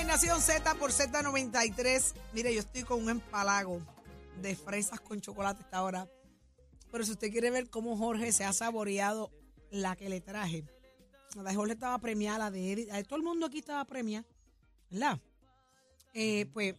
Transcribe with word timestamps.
en 0.00 0.06
Nación 0.06 0.40
Z 0.40 0.74
por 0.76 0.92
Z93. 0.92 2.14
Mire, 2.32 2.54
yo 2.54 2.60
estoy 2.60 2.82
con 2.84 3.02
un 3.02 3.10
empalago 3.10 3.80
de 4.40 4.56
fresas 4.56 5.00
con 5.00 5.20
chocolate 5.20 5.62
esta 5.62 5.82
hora. 5.82 6.08
Pero 6.90 7.04
si 7.04 7.12
usted 7.12 7.30
quiere 7.30 7.50
ver 7.50 7.68
cómo 7.70 7.96
Jorge 7.96 8.32
se 8.32 8.44
ha 8.44 8.52
saboreado 8.52 9.30
la 9.70 9.96
que 9.96 10.08
le 10.08 10.20
traje. 10.20 10.64
La 11.36 11.50
de 11.50 11.54
Jorge 11.54 11.74
estaba 11.74 11.98
premiada, 11.98 12.38
la 12.38 12.50
de 12.50 12.86
la 12.88 12.96
de 12.96 13.04
Todo 13.04 13.16
el 13.16 13.22
mundo 13.22 13.46
aquí 13.46 13.58
estaba 13.58 13.84
premiada. 13.84 14.26
¿Verdad? 14.90 15.20
Eh, 16.14 16.46
pues. 16.52 16.74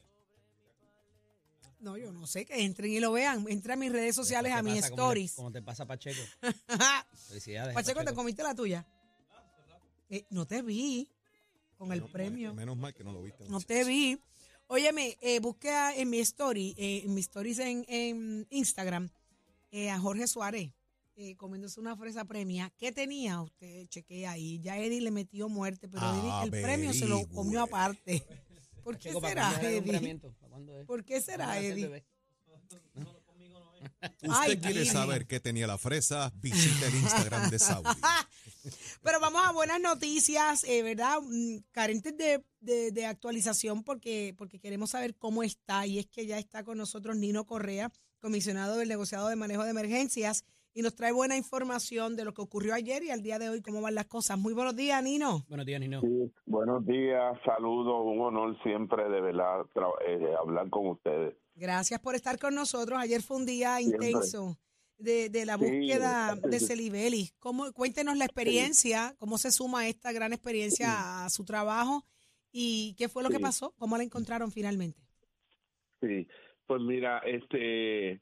No, 1.79 1.97
yo 1.97 2.11
no 2.11 2.27
sé, 2.27 2.45
que 2.45 2.63
entren 2.63 2.91
y 2.91 2.99
lo 2.99 3.11
vean. 3.11 3.45
Entren 3.47 3.73
a 3.73 3.79
mis 3.79 3.91
redes 3.91 4.15
sociales, 4.15 4.51
a 4.51 4.57
¿Qué 4.57 4.63
mis 4.63 4.81
pasa? 4.81 4.89
¿Cómo 4.89 4.97
le- 4.97 5.01
stories. 5.03 5.33
¿Cómo 5.33 5.51
te 5.51 5.61
pasa, 5.61 5.85
Pacheco? 5.85 6.21
Felicidades. 7.27 7.73
Pacheco, 7.73 8.03
¿te 8.03 8.13
comiste 8.13 8.43
la 8.43 8.53
tuya? 8.53 8.85
Eh, 10.09 10.25
no 10.29 10.45
te 10.45 10.61
vi 10.61 11.09
con 11.81 11.91
el 11.91 12.01
mal- 12.01 12.09
premio. 12.11 12.53
Menos 12.53 12.77
mal 12.77 12.93
que 12.93 13.03
no 13.03 13.11
lo 13.11 13.23
viste. 13.23 13.43
No 13.49 13.59
te 13.59 13.83
vi. 13.83 14.19
Óyeme, 14.67 15.17
eh, 15.21 15.39
busqué 15.39 15.69
a- 15.71 15.95
en 15.95 16.09
mi 16.11 16.19
story, 16.19 16.75
eh, 16.77 17.01
en 17.05 17.13
mis 17.15 17.25
stories 17.25 17.57
en, 17.59 17.83
en 17.87 18.47
Instagram, 18.51 19.09
eh, 19.71 19.89
a 19.89 19.99
Jorge 19.99 20.27
Suárez 20.27 20.69
eh, 21.15 21.35
comiéndose 21.35 21.79
una 21.79 21.95
fresa 21.97 22.23
premia. 22.25 22.71
¿Qué 22.77 22.91
tenía? 22.91 23.41
Usted 23.41 23.87
chequea 23.87 24.31
ahí. 24.31 24.59
Ya 24.61 24.77
Eddie 24.77 25.01
le 25.01 25.11
metió 25.11 25.49
muerte, 25.49 25.87
pero 25.87 26.01
Eddie 26.13 26.43
el 26.43 26.51
premio 26.63 26.93
se 26.93 27.05
lo 27.07 27.27
comió 27.27 27.61
aparte. 27.63 28.23
¿Por 28.83 28.97
qué 28.97 29.09
Pacheco, 29.09 29.21
¿para 29.21 29.51
será, 29.55 29.69
Eddie? 29.71 30.19
¿Por 30.87 31.03
qué 31.03 31.21
será, 31.21 31.45
¿Cuándo 31.45 31.61
es 31.67 31.71
el 31.71 31.83
Eddie? 31.83 32.05
Usted 34.23 34.29
Ay, 34.31 34.57
quiere 34.57 34.85
saber 34.85 35.25
qué 35.27 35.39
tenía 35.39 35.67
la 35.67 35.77
fresa, 35.77 36.31
visite 36.35 36.85
el 36.87 36.95
Instagram 36.95 37.49
de 37.49 37.59
Saudi. 37.59 37.89
Pero 39.01 39.19
vamos 39.19 39.41
a 39.45 39.51
buenas 39.51 39.79
noticias, 39.81 40.63
eh, 40.65 40.83
¿verdad? 40.83 41.17
Mm, 41.21 41.57
Carentes 41.71 42.15
de, 42.17 42.43
de- 42.59 42.91
de 42.91 43.05
actualización 43.05 43.83
porque, 43.83 44.33
porque 44.37 44.59
queremos 44.59 44.91
saber 44.91 45.15
cómo 45.15 45.43
está. 45.43 45.85
Y 45.87 45.99
es 45.99 46.07
que 46.07 46.25
ya 46.25 46.37
está 46.37 46.63
con 46.63 46.77
nosotros 46.77 47.15
Nino 47.17 47.45
Correa, 47.45 47.91
comisionado 48.19 48.77
del 48.77 48.89
negociado 48.89 49.27
de 49.29 49.35
manejo 49.35 49.63
de 49.63 49.71
emergencias, 49.71 50.45
y 50.73 50.83
nos 50.83 50.95
trae 50.95 51.11
buena 51.11 51.35
información 51.35 52.15
de 52.15 52.23
lo 52.23 52.33
que 52.33 52.41
ocurrió 52.41 52.73
ayer 52.73 53.03
y 53.03 53.09
al 53.09 53.21
día 53.21 53.39
de 53.39 53.49
hoy, 53.49 53.61
cómo 53.61 53.81
van 53.81 53.93
las 53.95 54.05
cosas. 54.05 54.37
Muy 54.39 54.53
buenos 54.53 54.73
días, 54.75 55.03
Nino. 55.03 55.43
Buenos 55.49 55.65
días, 55.65 55.81
Nino. 55.81 55.99
Sí, 55.99 56.31
buenos 56.45 56.85
días, 56.85 57.37
saludos, 57.43 58.01
un 58.05 58.21
honor 58.21 58.55
siempre 58.63 59.03
de 59.09 59.19
verdad 59.19 59.65
tra- 59.73 59.91
eh, 60.07 60.33
hablar 60.39 60.69
con 60.69 60.87
ustedes. 60.87 61.35
Gracias 61.55 61.99
por 61.99 62.15
estar 62.15 62.39
con 62.39 62.55
nosotros. 62.55 62.97
Ayer 63.01 63.21
fue 63.21 63.35
un 63.37 63.45
día 63.45 63.77
Siempre. 63.79 64.11
intenso 64.11 64.57
de, 65.01 65.29
de 65.29 65.45
la 65.45 65.57
Sí, 65.57 65.65
búsqueda 65.65 66.35
de. 66.35 66.59
Celibelis. 66.59 67.33
¿Cómo, 67.39 67.71
cuéntenos 67.73 68.17
la 68.17 68.25
experiencia, 68.25 69.15
cómo 69.19 69.37
se 69.37 69.51
suma 69.51 69.87
esta 69.87 70.11
gran 70.11 70.33
experiencia 70.33 71.25
a 71.25 71.29
su 71.29 71.43
trabajo 71.45 72.05
y 72.51 72.95
qué 72.97 73.07
fue 73.09 73.23
lo 73.23 73.29
que 73.29 73.39
pasó, 73.39 73.73
cómo 73.77 73.97
la 73.97 74.03
encontraron 74.03 74.51
finalmente. 74.51 74.99
Sí, 76.01 76.27
pues 76.65 76.81
mira, 76.81 77.19
este, 77.19 78.21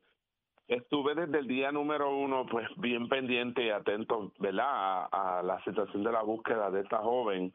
estuve 0.67 1.15
desde 1.15 1.39
el 1.39 1.47
día 1.47 1.71
número 1.71 2.15
uno, 2.15 2.45
pues 2.49 2.67
bien 2.77 3.07
pendiente 3.09 3.65
y 3.65 3.69
atento, 3.69 4.33
¿verdad? 4.39 4.65
A, 4.65 5.39
a 5.39 5.43
la 5.43 5.63
situación 5.63 6.03
de 6.03 6.11
la 6.11 6.21
búsqueda 6.21 6.69
de 6.69 6.81
esta 6.81 6.97
joven. 6.97 7.51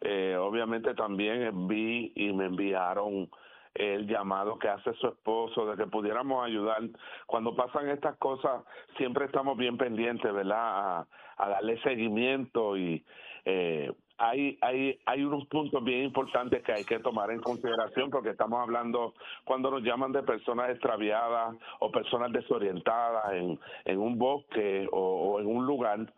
Eh, 0.00 0.36
obviamente 0.38 0.94
también 0.94 1.68
vi 1.68 2.12
y 2.14 2.32
me 2.32 2.46
enviaron 2.46 3.30
el 3.78 4.06
llamado 4.06 4.58
que 4.58 4.68
hace 4.68 4.92
su 4.94 5.08
esposo 5.08 5.66
de 5.66 5.76
que 5.76 5.86
pudiéramos 5.90 6.44
ayudar. 6.44 6.80
Cuando 7.26 7.54
pasan 7.54 7.88
estas 7.88 8.16
cosas, 8.16 8.64
siempre 8.96 9.26
estamos 9.26 9.56
bien 9.56 9.76
pendientes, 9.76 10.32
¿verdad? 10.32 10.56
A, 11.00 11.06
a 11.36 11.48
darle 11.48 11.80
seguimiento 11.82 12.76
y 12.76 13.04
eh, 13.44 13.92
hay, 14.18 14.58
hay, 14.62 14.98
hay 15.04 15.22
unos 15.22 15.46
puntos 15.46 15.84
bien 15.84 16.04
importantes 16.04 16.62
que 16.62 16.72
hay 16.72 16.84
que 16.84 16.98
tomar 17.00 17.30
en 17.30 17.40
consideración 17.40 18.10
porque 18.10 18.30
estamos 18.30 18.60
hablando 18.60 19.14
cuando 19.44 19.70
nos 19.70 19.82
llaman 19.82 20.12
de 20.12 20.22
personas 20.22 20.70
extraviadas 20.70 21.54
o 21.80 21.90
personas 21.90 22.32
desorientadas 22.32 23.32
en, 23.34 23.58
en 23.84 23.98
un 23.98 24.18
bosque 24.18 24.88
o, 24.90 25.38
en 25.38 25.46
un 25.46 25.66
lugar. 25.66 26.12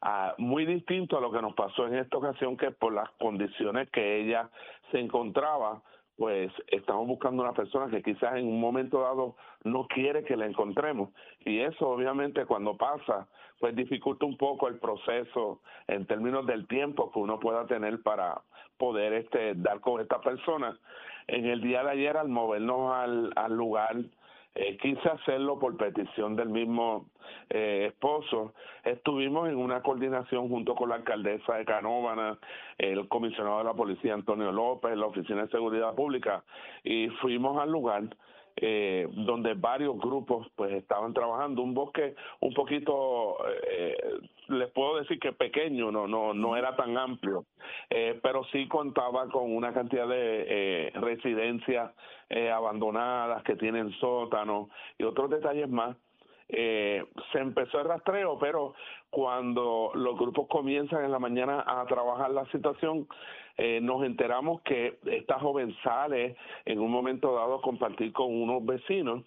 ah, 0.00 0.34
muy 0.38 0.64
distinto 0.64 1.18
a 1.18 1.20
lo 1.20 1.30
que 1.30 1.42
nos 1.42 1.54
pasó 1.54 1.86
en 1.86 1.96
esta 1.96 2.16
ocasión, 2.16 2.56
que 2.56 2.70
por 2.70 2.92
las 2.92 3.10
condiciones 3.12 3.90
que 3.90 4.20
ella 4.20 4.48
se 4.90 4.98
encontraba, 4.98 5.82
pues 6.22 6.52
estamos 6.68 7.08
buscando 7.08 7.42
una 7.42 7.52
persona 7.52 7.90
que 7.90 8.00
quizás 8.00 8.36
en 8.36 8.46
un 8.46 8.60
momento 8.60 9.00
dado 9.00 9.34
no 9.64 9.88
quiere 9.88 10.22
que 10.22 10.36
la 10.36 10.46
encontremos. 10.46 11.10
Y 11.44 11.58
eso 11.58 11.88
obviamente 11.88 12.46
cuando 12.46 12.76
pasa, 12.76 13.26
pues 13.58 13.74
dificulta 13.74 14.24
un 14.24 14.36
poco 14.36 14.68
el 14.68 14.78
proceso 14.78 15.62
en 15.88 16.06
términos 16.06 16.46
del 16.46 16.68
tiempo 16.68 17.10
que 17.10 17.18
uno 17.18 17.40
pueda 17.40 17.66
tener 17.66 18.02
para 18.02 18.40
poder 18.78 19.14
este 19.14 19.54
dar 19.56 19.80
con 19.80 20.00
esta 20.00 20.20
persona. 20.20 20.78
En 21.26 21.46
el 21.46 21.60
día 21.60 21.82
de 21.82 21.90
ayer, 21.90 22.16
al 22.16 22.28
movernos 22.28 22.94
al, 22.94 23.32
al 23.34 23.56
lugar, 23.56 23.96
eh, 24.54 24.76
quise 24.76 25.08
hacerlo 25.08 25.58
por 25.58 25.76
petición 25.76 26.36
del 26.36 26.50
mismo 26.50 27.06
eh, 27.48 27.86
esposo. 27.88 28.52
Estuvimos 28.84 29.48
en 29.48 29.56
una 29.56 29.82
coordinación 29.82 30.48
junto 30.48 30.74
con 30.74 30.90
la 30.90 30.96
alcaldesa 30.96 31.54
de 31.54 31.64
Canóvana, 31.64 32.38
el 32.78 33.08
comisionado 33.08 33.58
de 33.58 33.64
la 33.64 33.74
policía 33.74 34.14
Antonio 34.14 34.52
López, 34.52 34.96
la 34.96 35.06
Oficina 35.06 35.42
de 35.42 35.48
Seguridad 35.48 35.94
Pública, 35.94 36.44
y 36.84 37.08
fuimos 37.20 37.58
al 37.58 37.70
lugar 37.70 38.04
eh, 38.56 39.08
donde 39.10 39.54
varios 39.54 39.98
grupos 39.98 40.48
pues 40.56 40.72
estaban 40.72 41.12
trabajando. 41.14 41.62
Un 41.62 41.74
bosque 41.74 42.14
un 42.40 42.54
poquito 42.54 43.36
eh, 43.68 43.96
les 44.48 44.70
puedo 44.70 44.96
decir 44.96 45.18
que 45.18 45.32
pequeño 45.32 45.90
no 45.90 46.06
no 46.06 46.34
no 46.34 46.56
era 46.56 46.76
tan 46.76 46.96
amplio 46.98 47.44
eh, 47.90 48.18
pero 48.22 48.44
sí 48.52 48.68
contaba 48.68 49.28
con 49.28 49.54
una 49.54 49.72
cantidad 49.72 50.06
de 50.08 50.46
eh, 50.48 50.92
residencias 50.94 51.92
eh, 52.30 52.50
abandonadas 52.50 53.42
que 53.44 53.56
tienen 53.56 53.90
sótanos 54.00 54.68
y 54.98 55.04
otros 55.04 55.30
detalles 55.30 55.68
más. 55.68 55.96
Eh, 56.48 57.04
se 57.32 57.38
empezó 57.38 57.80
el 57.80 57.86
rastreo, 57.86 58.38
pero 58.38 58.74
cuando 59.10 59.90
los 59.94 60.18
grupos 60.18 60.48
comienzan 60.48 61.04
en 61.04 61.10
la 61.10 61.18
mañana 61.18 61.64
a 61.66 61.84
trabajar 61.86 62.30
la 62.30 62.44
situación, 62.46 63.06
eh, 63.56 63.80
nos 63.80 64.04
enteramos 64.04 64.62
que 64.62 64.98
esta 65.06 65.38
joven 65.38 65.74
sale 65.82 66.36
en 66.64 66.80
un 66.80 66.90
momento 66.90 67.34
dado 67.34 67.56
a 67.56 67.62
compartir 67.62 68.12
con 68.12 68.32
unos 68.32 68.64
vecinos, 68.64 69.24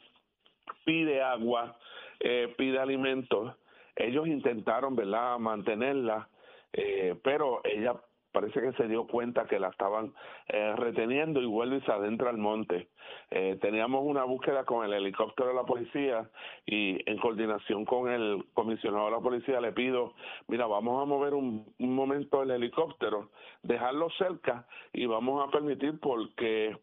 pide 0.83 1.21
agua, 1.21 1.77
eh, 2.19 2.53
pide 2.57 2.79
alimentos. 2.79 3.55
Ellos 3.95 4.27
intentaron, 4.27 4.95
¿verdad?, 4.95 5.37
mantenerla, 5.37 6.27
eh, 6.73 7.15
pero 7.23 7.61
ella 7.63 7.95
parece 8.35 8.61
que 8.61 8.73
se 8.73 8.89
dio 8.89 9.07
cuenta 9.07 9.45
que 9.45 9.59
la 9.59 9.69
estaban 9.69 10.13
eh, 10.49 10.75
reteniendo 10.75 11.41
y 11.41 11.45
vuelve 11.45 11.77
y 11.77 11.81
se 11.81 11.91
adentra 11.91 12.29
al 12.29 12.37
monte. 12.37 12.89
Eh, 13.31 13.57
teníamos 13.61 14.03
una 14.03 14.25
búsqueda 14.25 14.65
con 14.65 14.85
el 14.85 14.93
helicóptero 14.93 15.49
de 15.49 15.55
la 15.55 15.63
policía 15.63 16.29
y 16.65 16.99
en 17.09 17.17
coordinación 17.17 17.85
con 17.85 18.11
el 18.11 18.45
comisionado 18.53 19.05
de 19.05 19.11
la 19.11 19.19
policía 19.21 19.61
le 19.61 19.71
pido, 19.71 20.13
mira, 20.49 20.67
vamos 20.67 21.01
a 21.01 21.05
mover 21.05 21.33
un, 21.33 21.73
un 21.79 21.95
momento 21.95 22.43
el 22.43 22.51
helicóptero, 22.51 23.29
dejarlo 23.63 24.09
cerca 24.17 24.67
y 24.91 25.05
vamos 25.05 25.47
a 25.47 25.49
permitir 25.49 25.97
porque 26.01 26.75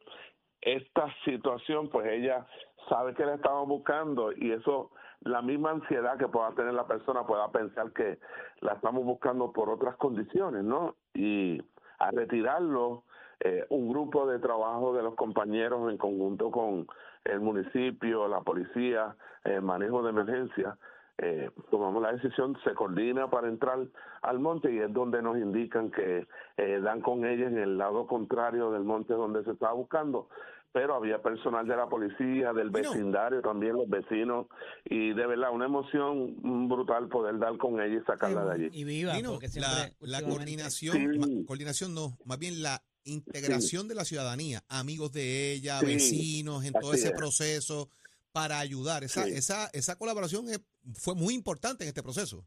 esta 0.63 1.13
situación, 1.25 1.91
pues 1.91 2.07
ella 2.07 2.47
sabe 2.89 3.15
que 3.15 3.27
la 3.27 3.34
estaban 3.34 3.69
buscando 3.69 4.33
y 4.33 4.53
eso, 4.53 4.91
la 5.21 5.43
misma 5.43 5.73
ansiedad 5.73 6.17
que 6.17 6.29
pueda 6.29 6.51
tener 6.53 6.73
la 6.73 6.87
persona 6.87 7.27
pueda 7.27 7.51
pensar 7.51 7.93
que 7.93 8.19
la 8.61 8.75
estamos 8.75 9.05
buscando 9.05 9.53
por 9.53 9.69
otras 9.69 9.97
condiciones, 9.97 10.65
¿no? 10.65 10.97
Y 11.15 11.62
a 11.99 12.11
retirarlo, 12.11 13.05
eh, 13.41 13.67
un 13.71 13.89
grupo 13.89 14.27
de 14.27 14.39
trabajo 14.39 14.95
de 14.95 15.03
los 15.03 15.15
compañeros 15.15 15.91
en 15.91 15.99
conjunto 15.99 16.50
con 16.50 16.87
el 17.25 17.41
municipio, 17.41 18.28
la 18.28 18.41
policía, 18.41 19.17
el 19.45 19.62
manejo 19.62 20.03
de 20.03 20.11
emergencia, 20.11 20.77
eh, 21.19 21.51
tomamos 21.71 22.03
la 22.03 22.12
decisión, 22.12 22.56
se 22.65 22.75
coordina 22.75 23.28
para 23.31 23.49
entrar 23.49 23.78
al 24.22 24.39
monte 24.39 24.72
y 24.72 24.78
es 24.78 24.92
donde 24.92 25.22
nos 25.22 25.36
indican 25.36 25.91
que 25.91 26.27
eh, 26.57 26.81
dan 26.83 27.01
con 27.01 27.25
ella 27.25 27.47
en 27.47 27.59
el 27.59 27.78
lado 27.78 28.07
contrario 28.07 28.71
del 28.72 28.84
monte 28.84 29.13
donde 29.13 29.45
se 29.45 29.53
estaba 29.53 29.72
buscando, 29.72 30.28
pero 30.72 30.95
había 30.95 31.21
personal 31.21 31.66
de 31.66 31.77
la 31.77 31.86
policía, 31.86 32.53
del 32.54 32.71
vecindario, 32.71 33.42
también 33.42 33.74
los 33.74 33.89
vecinos, 33.89 34.47
y 34.84 35.13
de 35.13 35.27
verdad 35.27 35.51
una 35.53 35.66
emoción 35.66 36.34
brutal 36.69 37.09
poder 37.09 37.39
dar 37.39 37.57
con 37.59 37.80
ella 37.80 38.01
y 38.01 38.04
sacarla 38.07 38.45
de 38.47 38.53
allí. 38.53 38.69
Y 38.72 38.84
viva, 38.84 39.13
porque 39.27 39.48
la, 39.48 39.53
siempre... 39.53 39.97
la 40.01 40.19
últimamente- 40.19 40.30
coordinación, 40.30 40.97
Sí. 40.97 41.19
ma- 41.19 41.47
coordinación 41.47 41.95
no, 41.95 42.16
más 42.24 42.39
bien 42.39 42.63
la 42.63 42.83
integración 43.04 43.86
de 43.89 43.95
la 43.97 44.04
ciudadanía, 44.04 44.63
amigos 44.69 45.13
de 45.13 45.53
ella, 45.53 45.80
Sí, 45.80 45.86
vecinos, 45.86 46.65
en 46.65 46.72
todo 46.72 46.95
ese 46.95 47.09
es. 47.09 47.13
proceso 47.15 47.91
para 48.33 48.59
ayudar. 48.59 49.04
Esa, 49.04 49.24
Sí. 49.24 49.33
esa, 49.34 49.66
esa 49.74 49.97
colaboración 49.98 50.48
es- 50.48 50.63
fue 50.95 51.15
muy 51.15 51.34
importante 51.34 51.84
en 51.84 51.89
este 51.89 52.03
proceso. 52.03 52.45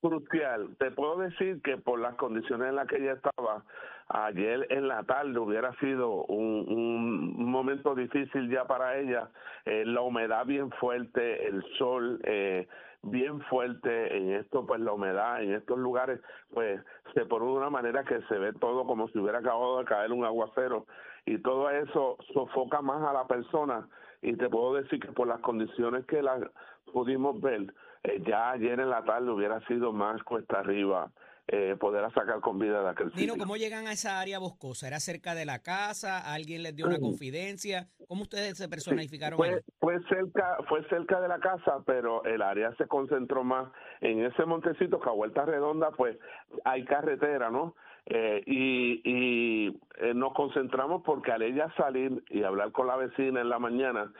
Crucial. 0.00 0.76
Te 0.78 0.90
puedo 0.90 1.18
decir 1.18 1.60
que 1.62 1.76
por 1.76 1.98
las 1.98 2.14
condiciones 2.14 2.68
en 2.68 2.76
las 2.76 2.86
que 2.86 2.96
ella 2.96 3.14
estaba, 3.14 3.64
ayer 4.08 4.66
en 4.70 4.88
la 4.88 5.02
tarde 5.04 5.38
hubiera 5.38 5.74
sido 5.80 6.24
un, 6.26 7.50
momento 7.50 7.94
difícil 7.94 8.50
ya 8.50 8.66
para 8.66 8.98
ella. 8.98 9.30
Eh, 9.64 9.84
la 9.84 10.02
humedad 10.02 10.46
bien 10.46 10.70
fuerte, 10.72 11.48
el 11.48 11.64
sol, 11.78 12.20
eh, 12.24 12.68
bien 13.02 13.40
fuerte 13.42 14.16
en 14.16 14.32
esto, 14.34 14.66
pues 14.66 14.80
la 14.80 14.92
humedad 14.92 15.42
en 15.42 15.54
estos 15.54 15.78
lugares, 15.78 16.20
pues 16.52 16.80
se 17.14 17.24
pone 17.26 17.46
de 17.46 17.52
una 17.52 17.70
manera 17.70 18.04
que 18.04 18.20
se 18.28 18.38
ve 18.38 18.52
todo 18.54 18.86
como 18.86 19.08
si 19.08 19.18
hubiera 19.18 19.38
acabado 19.38 19.78
de 19.78 19.84
caer 19.84 20.12
un 20.12 20.24
aguacero 20.24 20.86
y 21.26 21.38
todo 21.38 21.70
eso 21.70 22.16
sofoca 22.32 22.80
más 22.80 23.02
a 23.02 23.12
la 23.12 23.26
persona 23.26 23.88
y 24.22 24.36
te 24.36 24.48
puedo 24.48 24.74
decir 24.74 25.00
que 25.00 25.12
por 25.12 25.28
las 25.28 25.40
condiciones 25.40 26.04
que 26.06 26.22
la 26.22 26.50
pudimos 26.92 27.40
ver, 27.40 27.72
eh, 28.02 28.22
ya 28.26 28.50
ayer 28.50 28.80
en 28.80 28.90
la 28.90 29.04
tarde 29.04 29.30
hubiera 29.30 29.60
sido 29.66 29.92
más 29.92 30.22
cuesta 30.22 30.60
arriba 30.60 31.10
eh, 31.50 31.76
poder 31.80 32.04
sacar 32.12 32.40
con 32.40 32.58
vida 32.58 32.82
de 32.82 32.90
aquel 32.90 33.10
Dino, 33.12 33.36
¿cómo 33.38 33.56
llegan 33.56 33.86
a 33.86 33.92
esa 33.92 34.20
área 34.20 34.38
boscosa? 34.38 34.86
¿Era 34.86 35.00
cerca 35.00 35.34
de 35.34 35.46
la 35.46 35.60
casa? 35.60 36.34
¿Alguien 36.34 36.62
les 36.62 36.76
dio 36.76 36.86
una 36.86 36.98
confidencia? 36.98 37.88
¿Cómo 38.06 38.22
ustedes 38.22 38.58
se 38.58 38.68
personificaron? 38.68 39.38
fue, 39.38 39.62
fue, 39.80 39.98
cerca, 40.10 40.58
fue 40.68 40.86
cerca 40.90 41.20
de 41.20 41.28
la 41.28 41.38
casa, 41.38 41.82
pero 41.86 42.22
el 42.24 42.42
área 42.42 42.74
se 42.76 42.86
concentró 42.86 43.44
más 43.44 43.72
en 44.02 44.26
ese 44.26 44.44
montecito 44.44 45.00
que 45.00 45.08
a 45.08 45.12
vuelta 45.12 45.46
redonda, 45.46 45.90
pues 45.92 46.18
hay 46.64 46.84
carretera, 46.84 47.50
¿no? 47.50 47.74
Eh, 48.10 48.42
y, 48.46 49.02
y 49.04 49.80
eh, 49.98 50.14
nos 50.14 50.32
concentramos 50.32 51.02
porque 51.04 51.30
al 51.30 51.42
ella 51.42 51.70
salir 51.76 52.24
y 52.30 52.42
hablar 52.42 52.72
con 52.72 52.86
la 52.86 52.96
vecina 52.96 53.42
en 53.42 53.50
la 53.50 53.58
mañana, 53.58 54.10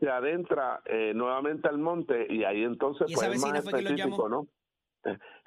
se 0.00 0.10
adentra 0.10 0.80
eh, 0.84 1.12
nuevamente 1.14 1.68
al 1.68 1.78
monte 1.78 2.26
y 2.28 2.42
ahí 2.42 2.64
entonces 2.64 3.06
pues, 3.14 3.28
es 3.28 3.40
más 3.40 3.64
específico, 3.64 4.28
¿no? 4.28 4.48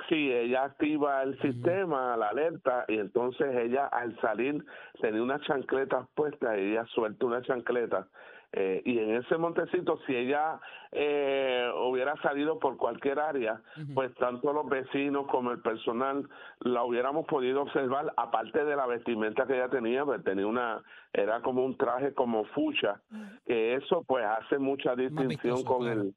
Sí, 0.08 0.32
ella 0.32 0.64
activa 0.64 1.22
el 1.22 1.38
sistema, 1.42 2.16
la 2.16 2.30
alerta, 2.30 2.86
y 2.88 2.98
entonces 2.98 3.54
ella 3.54 3.88
al 3.88 4.18
salir 4.22 4.64
tenía 5.02 5.22
unas 5.22 5.42
chancletas 5.42 6.08
puestas 6.16 6.58
y 6.58 6.72
ella 6.72 6.86
suelta 6.86 7.26
una 7.26 7.42
chancleta. 7.42 8.08
Eh, 8.52 8.82
y 8.84 8.98
en 8.98 9.16
ese 9.16 9.38
montecito, 9.38 10.00
si 10.08 10.16
ella 10.16 10.60
eh, 10.92 11.70
hubiera 11.88 12.20
salido 12.22 12.58
por 12.58 12.78
cualquier 12.78 13.20
área, 13.20 13.62
pues 13.94 14.14
tanto 14.16 14.52
los 14.54 14.68
vecinos 14.68 15.28
como 15.28 15.52
el 15.52 15.62
personal 15.62 16.28
la 16.62 16.84
hubiéramos 16.84 17.28
podido 17.28 17.62
observar, 17.62 18.12
aparte 18.18 18.66
de 18.66 18.76
la 18.76 18.88
vestimenta 18.88 19.46
que 19.46 19.54
ella 19.54 19.70
tenía, 19.70 20.04
pues 20.04 20.24
tenía 20.24 20.48
una, 20.48 20.84
era 21.14 21.42
como 21.42 21.64
un 21.64 21.78
traje 21.78 22.14
como 22.16 22.44
fucha, 22.46 23.02
que 23.46 23.76
eso 23.76 24.04
pues 24.08 24.26
hace 24.26 24.58
mucha 24.58 24.96
distinción 24.96 25.64
con 25.64 25.88
el 25.88 26.16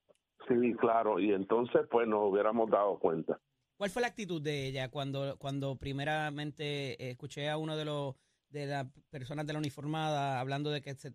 Sí, 0.48 0.74
claro, 0.74 1.20
y 1.20 1.32
entonces 1.32 1.82
pues 1.90 2.08
nos 2.08 2.30
hubiéramos 2.30 2.68
dado 2.70 2.98
cuenta. 2.98 3.38
¿Cuál 3.76 3.90
fue 3.90 4.02
la 4.02 4.08
actitud 4.08 4.40
de 4.40 4.66
ella 4.66 4.90
cuando, 4.90 5.36
cuando 5.38 5.76
primeramente 5.76 7.10
escuché 7.10 7.48
a 7.48 7.58
uno 7.58 7.76
de 7.76 7.84
los 7.84 8.14
de 8.52 8.66
las 8.66 8.86
personas 9.10 9.46
de 9.46 9.52
la 9.52 9.58
uniformada 9.58 10.40
hablando 10.40 10.70
de 10.70 10.82
que 10.82 10.94
se, 10.94 11.12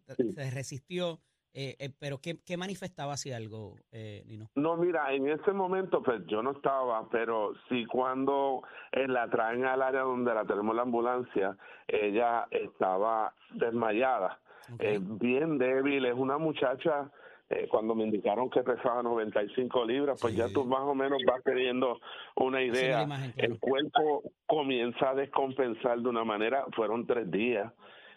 resistió? 0.52 1.20
Eh, 1.54 1.76
eh, 1.80 1.90
pero 1.98 2.20
¿qué, 2.20 2.38
¿qué, 2.46 2.56
manifestaba 2.56 3.14
así 3.14 3.32
algo, 3.32 3.76
eh, 3.92 4.24
Nino? 4.28 4.48
No, 4.56 4.76
mira, 4.78 5.12
en 5.14 5.28
ese 5.30 5.54
momento 5.54 6.04
pues 6.04 6.22
yo 6.28 6.44
no 6.44 6.52
estaba, 6.52 7.08
pero 7.10 7.54
sí 7.68 7.86
cuando 7.86 8.62
la 8.92 9.28
traen 9.30 9.66
al 9.66 9.82
área 9.82 10.02
donde 10.02 10.34
la 10.36 10.46
tenemos 10.46 10.76
la 10.76 10.84
ambulancia, 10.84 11.58
ella 11.88 12.48
estaba 12.52 13.34
desmayada, 13.54 14.40
bien 15.20 15.58
débil, 15.58 16.06
es 16.06 16.14
una 16.14 16.38
muchacha 16.38 17.10
eh, 17.50 17.68
cuando 17.70 17.96
me 17.96 18.04
indicaron 18.04 18.50
que 18.50 18.62
pesaba 18.62 19.02
95 19.04 19.86
libras, 19.86 20.20
pues 20.22 20.36
ya 20.36 20.48
tú 20.50 20.66
más 20.66 20.82
o 20.82 20.94
menos 20.94 21.20
vas 21.26 21.42
teniendo 21.44 22.00
una 22.36 22.62
idea. 22.62 23.08
El 23.38 23.58
cuerpo 23.60 24.24
comienza 24.46 25.12
a 25.12 25.16
descompensar 25.16 26.00
de 26.00 26.10
una 26.10 26.26
manera, 26.26 26.66
fueron 26.76 27.06
tres 27.06 27.32
días. 27.32 27.72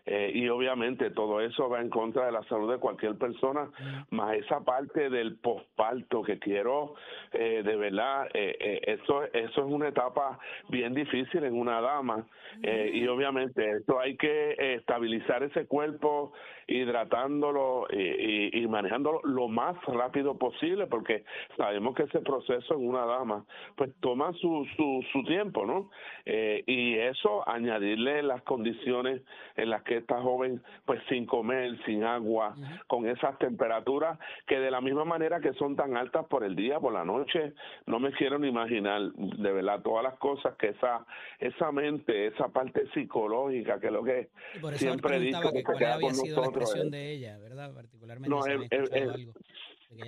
Eh, 0.06 0.32
y 0.34 0.48
obviamente 0.48 1.10
todo 1.10 1.40
eso 1.40 1.68
va 1.68 1.80
en 1.80 1.90
contra 1.90 2.26
de 2.26 2.32
la 2.32 2.42
salud 2.44 2.70
de 2.70 2.78
cualquier 2.78 3.16
persona, 3.16 3.70
más 4.10 4.34
esa 4.34 4.60
parte 4.60 5.10
del 5.10 5.36
posparto 5.36 6.22
que 6.22 6.38
quiero, 6.38 6.94
eh, 7.32 7.62
de 7.64 7.76
verdad, 7.76 8.28
eh, 8.34 8.80
eso, 8.86 9.24
eso 9.24 9.60
es 9.60 9.72
una 9.72 9.88
etapa 9.88 10.38
bien 10.68 10.94
difícil 10.94 11.44
en 11.44 11.54
una 11.54 11.80
dama 11.80 12.26
y 12.62 13.06
obviamente 13.06 13.70
esto 13.78 14.00
hay 14.00 14.16
que 14.16 14.56
estabilizar 14.74 15.42
ese 15.42 15.66
cuerpo, 15.66 16.32
hidratándolo 16.70 17.86
y, 17.90 18.62
y, 18.62 18.68
manejándolo 18.68 19.20
lo 19.24 19.48
más 19.48 19.76
rápido 19.86 20.38
posible 20.38 20.86
porque 20.86 21.24
sabemos 21.56 21.94
que 21.94 22.04
ese 22.04 22.20
proceso 22.20 22.74
en 22.74 22.88
una 22.88 23.04
dama 23.04 23.44
pues 23.76 23.90
toma 24.00 24.32
su, 24.34 24.66
su, 24.76 25.04
su 25.12 25.24
tiempo, 25.24 25.66
¿no? 25.66 25.90
y 26.24 26.96
eso 26.96 27.48
añadirle 27.48 28.22
las 28.22 28.42
condiciones 28.42 29.22
en 29.56 29.70
las 29.70 29.82
que 29.82 29.96
esta 29.98 30.20
joven 30.22 30.62
pues 30.84 31.00
sin 31.08 31.26
comer, 31.26 31.76
sin 31.84 32.04
agua, 32.04 32.54
con 32.86 33.08
esas 33.08 33.38
temperaturas 33.38 34.18
que 34.46 34.58
de 34.58 34.70
la 34.70 34.80
misma 34.80 35.04
manera 35.04 35.40
que 35.40 35.52
son 35.54 35.76
tan 35.76 35.96
altas 35.96 36.26
por 36.26 36.44
el 36.44 36.54
día, 36.54 36.78
por 36.78 36.92
la 36.92 37.04
noche, 37.04 37.52
no 37.86 37.98
me 37.98 38.12
quiero 38.12 38.38
ni 38.38 38.48
imaginar 38.48 39.00
de 39.12 39.52
verdad 39.52 39.80
todas 39.82 40.04
las 40.04 40.14
cosas 40.18 40.54
que 40.56 40.68
esa 40.68 41.04
esa 41.38 41.72
mente, 41.72 42.26
esa 42.26 42.48
parte 42.48 42.86
psicológica 42.94 43.80
que 43.80 43.86
es 43.86 43.92
lo 43.92 44.04
que 44.04 44.28
siempre 44.74 45.18
dicho 45.18 45.52
que, 45.52 45.62
cuál 45.62 45.84
había 45.84 46.14
sido 46.14 46.42
la 46.42 46.50
expresión 46.62 46.90
de 46.90 47.12
ella, 47.12 47.38
¿verdad? 47.38 47.72
Particularmente 47.74 48.30
no, 48.30 48.42
algo. 48.42 49.32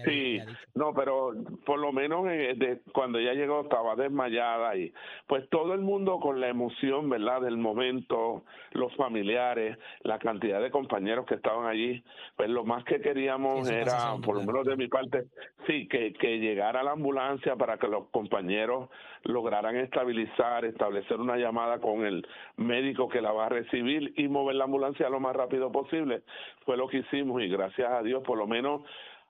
Sí, 0.04 0.40
no, 0.74 0.94
pero 0.94 1.32
por 1.66 1.80
lo 1.80 1.92
menos 1.92 2.26
eh, 2.28 2.54
de, 2.56 2.80
cuando 2.92 3.18
ella 3.18 3.34
llegó 3.34 3.62
estaba 3.62 3.96
desmayada 3.96 4.76
y 4.76 4.92
pues 5.26 5.48
todo 5.50 5.74
el 5.74 5.80
mundo 5.80 6.20
con 6.20 6.40
la 6.40 6.48
emoción, 6.48 7.10
¿verdad? 7.10 7.40
Del 7.40 7.56
momento, 7.56 8.44
los 8.72 8.94
familiares, 8.94 9.76
la 10.02 10.20
cantidad 10.20 10.60
de 10.60 10.70
compañeros 10.70 11.26
que 11.26 11.34
estaban 11.34 11.66
allí, 11.66 12.02
pues 12.36 12.48
lo 12.48 12.64
más 12.64 12.84
que 12.84 13.00
queríamos 13.00 13.68
era, 13.68 14.14
por 14.24 14.36
lo 14.36 14.44
menos 14.44 14.64
de 14.66 14.76
mi 14.76 14.86
parte, 14.86 15.24
sí, 15.66 15.88
que, 15.88 16.12
que 16.12 16.38
llegara 16.38 16.84
la 16.84 16.92
ambulancia 16.92 17.56
para 17.56 17.76
que 17.78 17.88
los 17.88 18.08
compañeros 18.10 18.88
lograran 19.24 19.76
estabilizar, 19.76 20.64
establecer 20.64 21.20
una 21.20 21.36
llamada 21.36 21.80
con 21.80 22.04
el 22.04 22.26
médico 22.56 23.08
que 23.08 23.20
la 23.20 23.32
va 23.32 23.46
a 23.46 23.50
recibir 23.50 24.12
y 24.16 24.28
mover 24.28 24.56
la 24.56 24.64
ambulancia 24.64 25.08
lo 25.08 25.20
más 25.20 25.34
rápido 25.34 25.72
posible. 25.72 26.22
Fue 26.64 26.76
lo 26.76 26.88
que 26.88 26.98
hicimos 26.98 27.42
y 27.42 27.48
gracias 27.48 27.90
a 27.90 28.02
Dios 28.02 28.22
por 28.22 28.38
lo 28.38 28.46
menos 28.46 28.82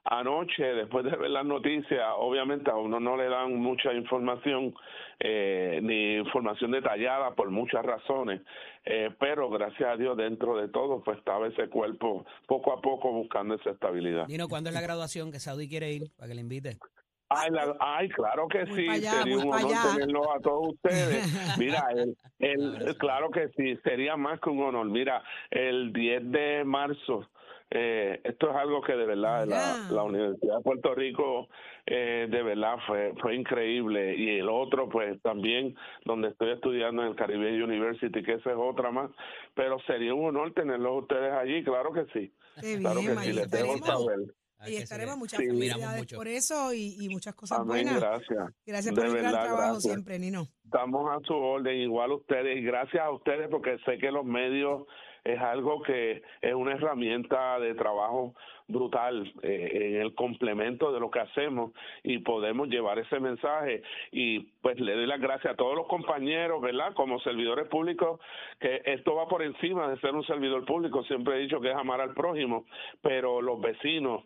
Anoche, 0.04 0.64
después 0.64 1.04
de 1.04 1.16
ver 1.16 1.30
las 1.30 1.44
noticias, 1.44 2.02
obviamente 2.16 2.70
a 2.70 2.74
uno 2.74 2.98
no 2.98 3.16
le 3.16 3.28
dan 3.28 3.54
mucha 3.54 3.92
información, 3.92 4.74
eh, 5.20 5.78
ni 5.80 6.16
información 6.16 6.72
detallada 6.72 7.36
por 7.36 7.50
muchas 7.50 7.84
razones, 7.84 8.40
eh, 8.84 9.10
pero 9.20 9.48
gracias 9.48 9.90
a 9.90 9.96
Dios 9.96 10.16
dentro 10.16 10.56
de 10.56 10.68
todo, 10.68 11.04
pues 11.04 11.18
estaba 11.18 11.46
ese 11.46 11.68
cuerpo 11.68 12.26
poco 12.48 12.72
a 12.72 12.80
poco 12.80 13.12
buscando 13.12 13.54
esa 13.54 13.70
estabilidad. 13.70 14.26
Dino, 14.26 14.48
¿cuándo 14.48 14.70
es 14.70 14.74
la 14.74 14.82
graduación 14.82 15.30
que 15.30 15.38
Saudi 15.38 15.68
quiere 15.68 15.92
ir 15.92 16.10
para 16.16 16.28
que 16.28 16.34
le 16.34 16.40
invite? 16.40 16.78
Ay, 17.80 18.08
claro 18.10 18.48
que 18.48 18.66
sí, 18.66 18.86
sería 18.86 19.36
un 19.38 19.52
honor 19.52 19.72
tenerlo 19.94 20.32
a 20.32 20.40
todos 20.40 20.74
ustedes. 20.74 21.24
Mira, 21.58 21.84
el, 21.94 22.16
el, 22.38 22.98
claro 22.98 23.30
que 23.30 23.48
sí, 23.56 23.76
sería 23.84 24.16
más 24.16 24.40
que 24.40 24.50
un 24.50 24.62
honor. 24.62 24.86
Mira, 24.86 25.22
el 25.50 25.92
10 25.92 26.30
de 26.30 26.64
marzo 26.64 27.28
eh, 27.74 28.20
esto 28.24 28.50
es 28.50 28.56
algo 28.56 28.82
que 28.82 28.92
de 28.92 29.06
verdad 29.06 29.46
la, 29.46 30.02
Universidad 30.02 30.58
de 30.58 30.62
Puerto 30.62 30.94
Rico 30.94 31.48
eh, 31.86 32.26
de 32.30 32.42
verdad 32.42 32.76
fue 32.86 33.14
fue 33.20 33.34
increíble. 33.34 34.14
Y 34.14 34.38
el 34.40 34.48
otro 34.50 34.90
pues 34.90 35.20
también 35.22 35.74
donde 36.04 36.28
estoy 36.28 36.50
estudiando 36.50 37.02
en 37.02 37.08
el 37.08 37.16
Caribbean 37.16 37.62
University 37.62 38.22
que 38.22 38.34
esa 38.34 38.50
es 38.50 38.56
otra 38.58 38.90
más. 38.90 39.10
Pero 39.54 39.78
sería 39.86 40.12
un 40.12 40.26
honor 40.26 40.52
tenerlos 40.52 41.02
ustedes 41.02 41.32
allí 41.32 41.64
claro 41.64 41.94
que 41.94 42.04
sí. 42.12 42.32
Claro 42.78 43.00
que 43.00 43.16
sí 43.16 43.32
les 43.32 43.50
debo 43.50 43.78
saber. 43.78 44.18
Y 44.66 44.76
estaremos. 44.76 45.16
muchas 45.16 45.40
felicidades 45.40 46.12
por 46.12 46.28
eso 46.28 46.74
y, 46.74 47.08
muchas 47.10 47.34
cosas 47.34 47.64
buenas. 47.64 47.98
Gracias. 47.98 48.50
Gracias 48.66 48.94
por 48.94 49.06
el 49.06 49.16
gran 49.16 49.32
trabajo 49.32 49.80
siempre, 49.80 50.18
Nino. 50.18 50.46
Estamos 50.64 51.10
a 51.10 51.26
su 51.26 51.34
orden, 51.34 51.76
igual 51.76 52.12
ustedes, 52.12 52.58
y 52.58 52.62
gracias 52.62 53.02
a 53.02 53.10
ustedes 53.10 53.48
porque 53.50 53.78
sé 53.84 53.98
que 53.98 54.10
los 54.10 54.24
medios 54.24 54.86
es 55.24 55.40
algo 55.40 55.82
que 55.82 56.22
es 56.40 56.54
una 56.54 56.72
herramienta 56.72 57.58
de 57.60 57.74
trabajo 57.74 58.34
brutal 58.68 59.32
eh, 59.42 59.70
en 59.72 60.00
el 60.00 60.14
complemento 60.14 60.92
de 60.92 61.00
lo 61.00 61.10
que 61.10 61.20
hacemos 61.20 61.72
y 62.02 62.18
podemos 62.18 62.68
llevar 62.68 62.98
ese 62.98 63.20
mensaje 63.20 63.82
y 64.10 64.40
pues 64.62 64.80
le 64.80 64.94
doy 64.94 65.06
las 65.06 65.20
gracias 65.20 65.52
a 65.52 65.56
todos 65.56 65.76
los 65.76 65.86
compañeros, 65.86 66.60
¿verdad? 66.60 66.94
Como 66.94 67.20
servidores 67.20 67.68
públicos, 67.68 68.20
que 68.58 68.82
esto 68.84 69.14
va 69.14 69.28
por 69.28 69.42
encima 69.42 69.88
de 69.88 69.98
ser 70.00 70.14
un 70.14 70.24
servidor 70.24 70.64
público, 70.64 71.04
siempre 71.04 71.36
he 71.36 71.40
dicho 71.40 71.60
que 71.60 71.70
es 71.70 71.76
amar 71.76 72.00
al 72.00 72.14
prójimo, 72.14 72.64
pero 73.00 73.40
los 73.42 73.60
vecinos, 73.60 74.24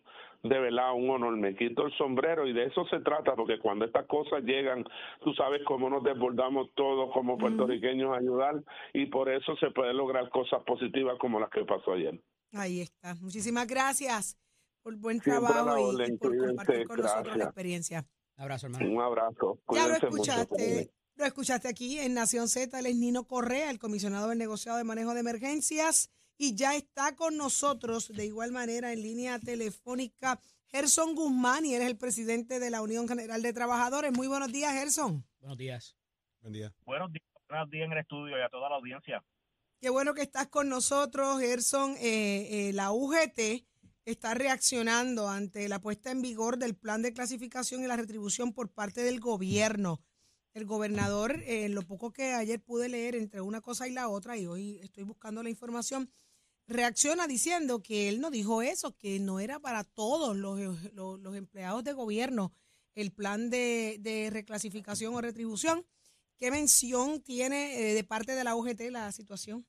de 0.48 0.58
verdad 0.58 0.94
un 0.94 1.10
honor, 1.10 1.36
me 1.36 1.54
quito 1.54 1.86
el 1.86 1.92
sombrero 1.96 2.46
y 2.46 2.52
de 2.52 2.64
eso 2.64 2.86
se 2.86 3.00
trata, 3.00 3.34
porque 3.34 3.58
cuando 3.58 3.84
estas 3.84 4.06
cosas 4.06 4.42
llegan, 4.44 4.84
tú 5.22 5.32
sabes 5.34 5.62
cómo 5.66 5.90
nos 5.90 6.02
desbordamos 6.02 6.70
todos 6.74 7.12
como 7.12 7.38
puertorriqueños 7.38 8.14
a 8.14 8.18
ayudar 8.18 8.62
y 8.92 9.06
por 9.06 9.28
eso 9.30 9.56
se 9.56 9.70
pueden 9.70 9.96
lograr 9.96 10.28
cosas 10.30 10.62
positivas 10.64 11.18
como 11.18 11.40
las 11.40 11.50
que 11.50 11.64
pasó 11.64 11.92
ayer. 11.92 12.20
Ahí 12.52 12.80
está. 12.80 13.14
Muchísimas 13.16 13.66
gracias 13.66 14.38
por 14.82 14.96
buen 14.96 15.20
trabajo 15.20 15.78
y, 15.78 16.16
por 16.16 16.36
compartir 16.36 16.86
con 16.86 17.00
nosotros 17.00 17.36
la 17.36 17.44
experiencia. 17.44 18.06
Un 18.36 18.42
abrazo, 18.42 18.66
hermano. 18.66 18.90
Un 18.90 19.00
abrazo. 19.00 19.58
ya 19.72 19.88
lo 19.88 19.94
escuchaste. 19.94 20.90
Lo 21.16 21.24
escuchaste 21.24 21.68
aquí 21.68 21.98
en 21.98 22.12
Nación 22.12 22.46
Z, 22.46 22.78
él 22.78 22.84
es 22.84 22.96
Nino 22.96 23.24
Correa, 23.24 23.70
el 23.70 23.78
comisionado 23.78 24.28
del 24.28 24.36
negociado 24.36 24.76
de 24.76 24.84
manejo 24.84 25.14
de 25.14 25.20
emergencias 25.20 26.10
y 26.38 26.54
ya 26.54 26.76
está 26.76 27.16
con 27.16 27.36
nosotros 27.36 28.08
de 28.08 28.26
igual 28.26 28.52
manera 28.52 28.92
en 28.92 29.02
línea 29.02 29.38
telefónica 29.38 30.40
Gerson 30.68 31.14
Guzmán 31.14 31.64
y 31.64 31.74
él 31.74 31.82
es 31.82 31.88
el 31.88 31.96
presidente 31.96 32.58
de 32.58 32.70
la 32.70 32.82
Unión 32.82 33.08
General 33.08 33.40
de 33.40 33.52
Trabajadores. 33.52 34.12
Muy 34.12 34.26
buenos 34.26 34.52
días, 34.52 34.72
Gerson. 34.72 35.24
Buenos 35.40 35.58
días. 35.58 35.96
Buen 36.40 36.52
día. 36.52 36.74
Buenos 36.84 37.12
días, 37.12 37.24
buenos 37.48 37.70
días 37.70 37.86
en 37.86 37.92
el 37.92 37.98
estudio 37.98 38.38
y 38.38 38.40
a 38.42 38.48
toda 38.48 38.68
la 38.68 38.76
audiencia. 38.76 39.24
Qué 39.80 39.90
bueno 39.90 40.14
que 40.14 40.22
estás 40.22 40.48
con 40.48 40.68
nosotros, 40.68 41.40
Gerson. 41.40 41.96
Eh, 41.98 42.68
eh, 42.68 42.72
la 42.72 42.92
UGT 42.92 43.64
está 44.04 44.34
reaccionando 44.34 45.28
ante 45.28 45.68
la 45.68 45.80
puesta 45.80 46.10
en 46.10 46.22
vigor 46.22 46.58
del 46.58 46.76
plan 46.76 47.02
de 47.02 47.12
clasificación 47.12 47.82
y 47.82 47.86
la 47.86 47.96
retribución 47.96 48.52
por 48.52 48.70
parte 48.70 49.02
del 49.02 49.20
gobierno. 49.20 50.00
El 50.54 50.64
gobernador, 50.64 51.42
en 51.46 51.74
lo 51.74 51.82
poco 51.82 52.12
que 52.12 52.32
ayer 52.32 52.62
pude 52.62 52.88
leer 52.88 53.14
entre 53.14 53.42
una 53.42 53.60
cosa 53.60 53.86
y 53.88 53.92
la 53.92 54.08
otra, 54.08 54.38
y 54.38 54.46
hoy 54.46 54.78
estoy 54.82 55.04
buscando 55.04 55.42
la 55.42 55.50
información, 55.50 56.10
reacciona 56.68 57.26
diciendo 57.26 57.82
que 57.82 58.08
él 58.08 58.20
no 58.20 58.30
dijo 58.30 58.62
eso, 58.62 58.96
que 58.96 59.18
no 59.20 59.40
era 59.40 59.60
para 59.60 59.84
todos 59.84 60.36
los, 60.36 60.58
los, 60.94 61.20
los 61.20 61.36
empleados 61.36 61.84
de 61.84 61.92
gobierno 61.92 62.52
el 62.94 63.12
plan 63.12 63.50
de, 63.50 63.98
de, 64.00 64.30
reclasificación 64.32 65.14
o 65.14 65.20
retribución. 65.20 65.84
¿Qué 66.38 66.50
mención 66.50 67.22
tiene 67.22 67.90
eh, 67.90 67.94
de 67.94 68.04
parte 68.04 68.32
de 68.32 68.42
la 68.42 68.56
UGT 68.56 68.90
la 68.90 69.12
situación? 69.12 69.66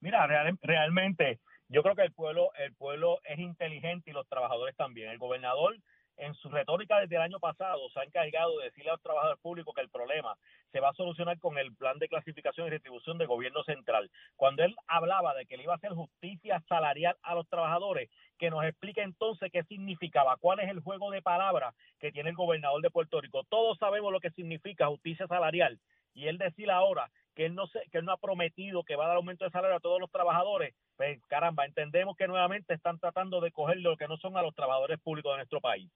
Mira, 0.00 0.26
real, 0.26 0.58
realmente 0.62 1.40
yo 1.68 1.82
creo 1.82 1.94
que 1.94 2.02
el 2.02 2.12
pueblo, 2.12 2.50
el 2.54 2.74
pueblo 2.74 3.20
es 3.24 3.38
inteligente 3.38 4.10
y 4.10 4.14
los 4.14 4.26
trabajadores 4.28 4.74
también. 4.76 5.10
El 5.10 5.18
gobernador 5.18 5.78
en 6.18 6.34
su 6.34 6.48
retórica 6.48 7.00
desde 7.00 7.16
el 7.16 7.22
año 7.22 7.38
pasado 7.38 7.88
se 7.90 8.00
ha 8.00 8.04
encargado 8.04 8.58
de 8.58 8.66
decirle 8.66 8.90
a 8.90 8.94
los 8.94 9.02
trabajadores 9.02 9.40
públicos 9.40 9.74
que 9.74 9.80
el 9.80 9.88
problema 9.88 10.36
se 10.72 10.80
va 10.80 10.90
a 10.90 10.94
solucionar 10.94 11.38
con 11.38 11.58
el 11.58 11.74
plan 11.74 11.98
de 11.98 12.08
clasificación 12.08 12.66
y 12.66 12.70
retribución 12.70 13.18
del 13.18 13.28
gobierno 13.28 13.62
central. 13.64 14.10
Cuando 14.36 14.64
él 14.64 14.74
hablaba 14.86 15.34
de 15.34 15.46
que 15.46 15.56
le 15.56 15.62
iba 15.62 15.72
a 15.72 15.76
hacer 15.76 15.92
justicia 15.92 16.62
salarial 16.68 17.16
a 17.22 17.34
los 17.34 17.48
trabajadores, 17.48 18.10
que 18.38 18.50
nos 18.50 18.64
explique 18.64 19.02
entonces 19.02 19.50
qué 19.52 19.62
significaba, 19.64 20.36
cuál 20.36 20.60
es 20.60 20.68
el 20.68 20.80
juego 20.80 21.10
de 21.10 21.22
palabras 21.22 21.74
que 21.98 22.12
tiene 22.12 22.30
el 22.30 22.36
gobernador 22.36 22.82
de 22.82 22.90
Puerto 22.90 23.20
Rico. 23.20 23.44
Todos 23.48 23.78
sabemos 23.78 24.12
lo 24.12 24.20
que 24.20 24.30
significa 24.30 24.86
justicia 24.88 25.26
salarial 25.26 25.78
y 26.14 26.26
él 26.26 26.38
decir 26.38 26.70
ahora 26.70 27.10
que 27.34 27.46
él 27.46 27.54
no 27.54 27.68
se, 27.68 27.80
que 27.92 27.98
él 27.98 28.04
no 28.04 28.12
ha 28.12 28.16
prometido 28.16 28.82
que 28.82 28.96
va 28.96 29.04
a 29.04 29.08
dar 29.08 29.16
aumento 29.16 29.44
de 29.44 29.52
salario 29.52 29.76
a 29.76 29.80
todos 29.80 30.00
los 30.00 30.10
trabajadores, 30.10 30.74
pues 30.96 31.20
caramba, 31.28 31.64
entendemos 31.64 32.16
que 32.16 32.26
nuevamente 32.26 32.74
están 32.74 32.98
tratando 32.98 33.40
de 33.40 33.52
coger 33.52 33.76
lo 33.78 33.96
que 33.96 34.08
no 34.08 34.16
son 34.16 34.36
a 34.36 34.42
los 34.42 34.54
trabajadores 34.56 34.98
públicos 34.98 35.32
de 35.32 35.36
nuestro 35.36 35.60
país. 35.60 35.88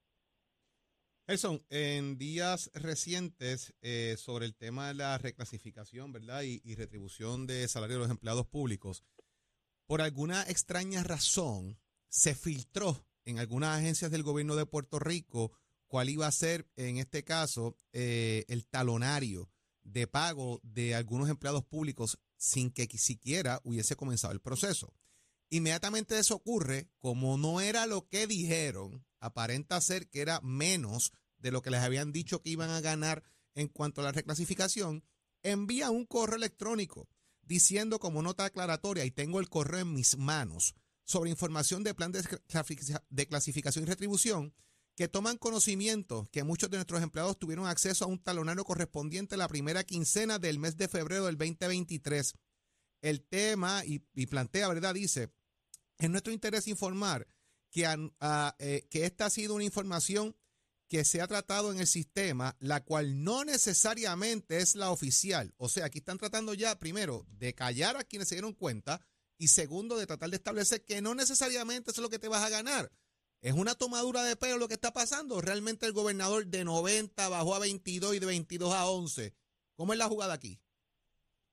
En 1.71 2.19
días 2.19 2.69
recientes 2.75 3.73
eh, 3.81 4.17
sobre 4.19 4.45
el 4.45 4.53
tema 4.53 4.89
de 4.89 4.93
la 4.93 5.17
reclasificación, 5.17 6.13
¿verdad? 6.13 6.43
Y, 6.43 6.61
y, 6.63 6.75
retribución 6.75 7.47
de 7.47 7.67
salario 7.67 7.95
de 7.95 8.01
los 8.03 8.11
empleados 8.11 8.45
públicos, 8.45 9.03
por 9.87 10.03
alguna 10.03 10.43
extraña 10.43 11.01
razón 11.01 11.79
se 12.07 12.35
filtró 12.35 13.07
en 13.25 13.39
algunas 13.39 13.79
agencias 13.79 14.11
del 14.11 14.21
gobierno 14.21 14.55
de 14.55 14.67
Puerto 14.67 14.99
Rico 14.99 15.51
cuál 15.87 16.09
iba 16.09 16.27
a 16.27 16.31
ser, 16.31 16.69
en 16.75 16.97
este 16.97 17.23
caso, 17.23 17.77
eh, 17.93 18.45
el 18.47 18.67
talonario 18.67 19.49
de 19.81 20.05
pago 20.05 20.61
de 20.61 20.93
algunos 20.93 21.29
empleados 21.29 21.65
públicos 21.65 22.19
sin 22.37 22.69
que 22.69 22.87
siquiera 22.99 23.59
hubiese 23.63 23.95
comenzado 23.95 24.33
el 24.33 24.39
proceso. 24.39 24.93
Inmediatamente 25.49 26.19
eso 26.19 26.35
ocurre, 26.35 26.91
como 26.99 27.39
no 27.39 27.59
era 27.59 27.87
lo 27.87 28.07
que 28.07 28.27
dijeron, 28.27 29.03
aparenta 29.19 29.81
ser 29.81 30.09
que 30.09 30.21
era 30.21 30.39
menos 30.41 31.11
de 31.43 31.51
lo 31.51 31.61
que 31.61 31.69
les 31.69 31.81
habían 31.81 32.11
dicho 32.11 32.41
que 32.41 32.49
iban 32.49 32.71
a 32.71 32.81
ganar 32.81 33.21
en 33.53 33.67
cuanto 33.67 34.01
a 34.01 34.05
la 34.05 34.11
reclasificación, 34.11 35.03
envía 35.43 35.91
un 35.91 36.05
correo 36.05 36.37
electrónico 36.37 37.07
diciendo 37.43 37.99
como 37.99 38.21
nota 38.21 38.45
aclaratoria, 38.45 39.03
y 39.03 39.11
tengo 39.11 39.41
el 39.41 39.49
correo 39.49 39.81
en 39.81 39.93
mis 39.93 40.17
manos, 40.17 40.73
sobre 41.03 41.29
información 41.29 41.83
de 41.83 41.93
plan 41.93 42.13
de, 42.13 43.27
clasificación 43.27 43.83
y 43.83 43.87
retribución, 43.87 44.53
que 44.95 45.09
toman 45.09 45.37
conocimiento 45.37 46.25
que 46.31 46.45
muchos 46.45 46.69
de 46.69 46.77
nuestros 46.77 47.03
empleados 47.03 47.37
tuvieron 47.37 47.67
acceso 47.67 48.05
a 48.05 48.07
un 48.07 48.19
talonario 48.19 48.63
correspondiente 48.63 49.35
a 49.35 49.37
la 49.37 49.49
primera 49.49 49.83
quincena 49.83 50.39
del 50.39 50.59
mes 50.59 50.77
de 50.77 50.87
febrero 50.87 51.25
del 51.25 51.37
2023. 51.37 52.33
El 53.01 53.21
tema, 53.21 53.83
y, 53.85 53.99
plantea, 54.27 54.69
¿verdad? 54.69 54.93
Dice, 54.93 55.33
es 55.97 56.09
nuestro 56.09 56.31
interés 56.31 56.69
informar 56.69 57.27
que, 57.69 57.85
a, 57.85 58.55
eh, 58.59 58.87
que 58.89 59.05
esta 59.05 59.25
ha 59.25 59.29
sido 59.29 59.55
una 59.55 59.65
información 59.65 60.37
que 60.93 61.05
se 61.05 61.21
ha 61.21 61.27
tratado 61.27 61.71
en 61.71 61.79
el 61.79 61.87
sistema, 61.87 62.55
la 62.59 62.83
cual 62.83 63.23
no 63.23 63.43
necesariamente 63.43 64.57
es 64.57 64.75
la 64.75 64.91
oficial. 64.91 65.51
O 65.57 65.67
sea, 65.67 65.85
aquí 65.85 65.97
están 65.97 66.19
tratando 66.19 66.53
ya, 66.53 66.77
primero, 66.77 67.25
de 67.29 67.55
callar 67.55 67.97
a 67.97 68.03
quienes 68.03 68.27
se 68.27 68.35
dieron 68.35 68.53
cuenta 68.53 68.99
y 69.39 69.47
segundo, 69.47 69.97
de 69.97 70.05
tratar 70.05 70.29
de 70.29 70.35
establecer 70.35 70.85
que 70.85 71.01
no 71.01 71.15
necesariamente 71.15 71.89
es 71.89 71.97
lo 71.97 72.11
que 72.11 72.19
te 72.19 72.27
vas 72.27 72.43
a 72.43 72.49
ganar. 72.49 72.91
Es 73.41 73.53
una 73.53 73.73
tomadura 73.73 74.21
de 74.23 74.35
pelo 74.35 74.59
lo 74.59 74.67
que 74.67 74.75
está 74.75 74.93
pasando. 74.93 75.41
Realmente 75.41 75.87
el 75.87 75.93
gobernador 75.93 76.45
de 76.45 76.63
90 76.63 77.27
bajó 77.27 77.55
a 77.55 77.59
22 77.59 78.13
y 78.13 78.19
de 78.19 78.27
22 78.27 78.71
a 78.71 78.85
11. 78.85 79.33
¿Cómo 79.73 79.93
es 79.93 79.97
la 79.97 80.05
jugada 80.05 80.35
aquí? 80.35 80.59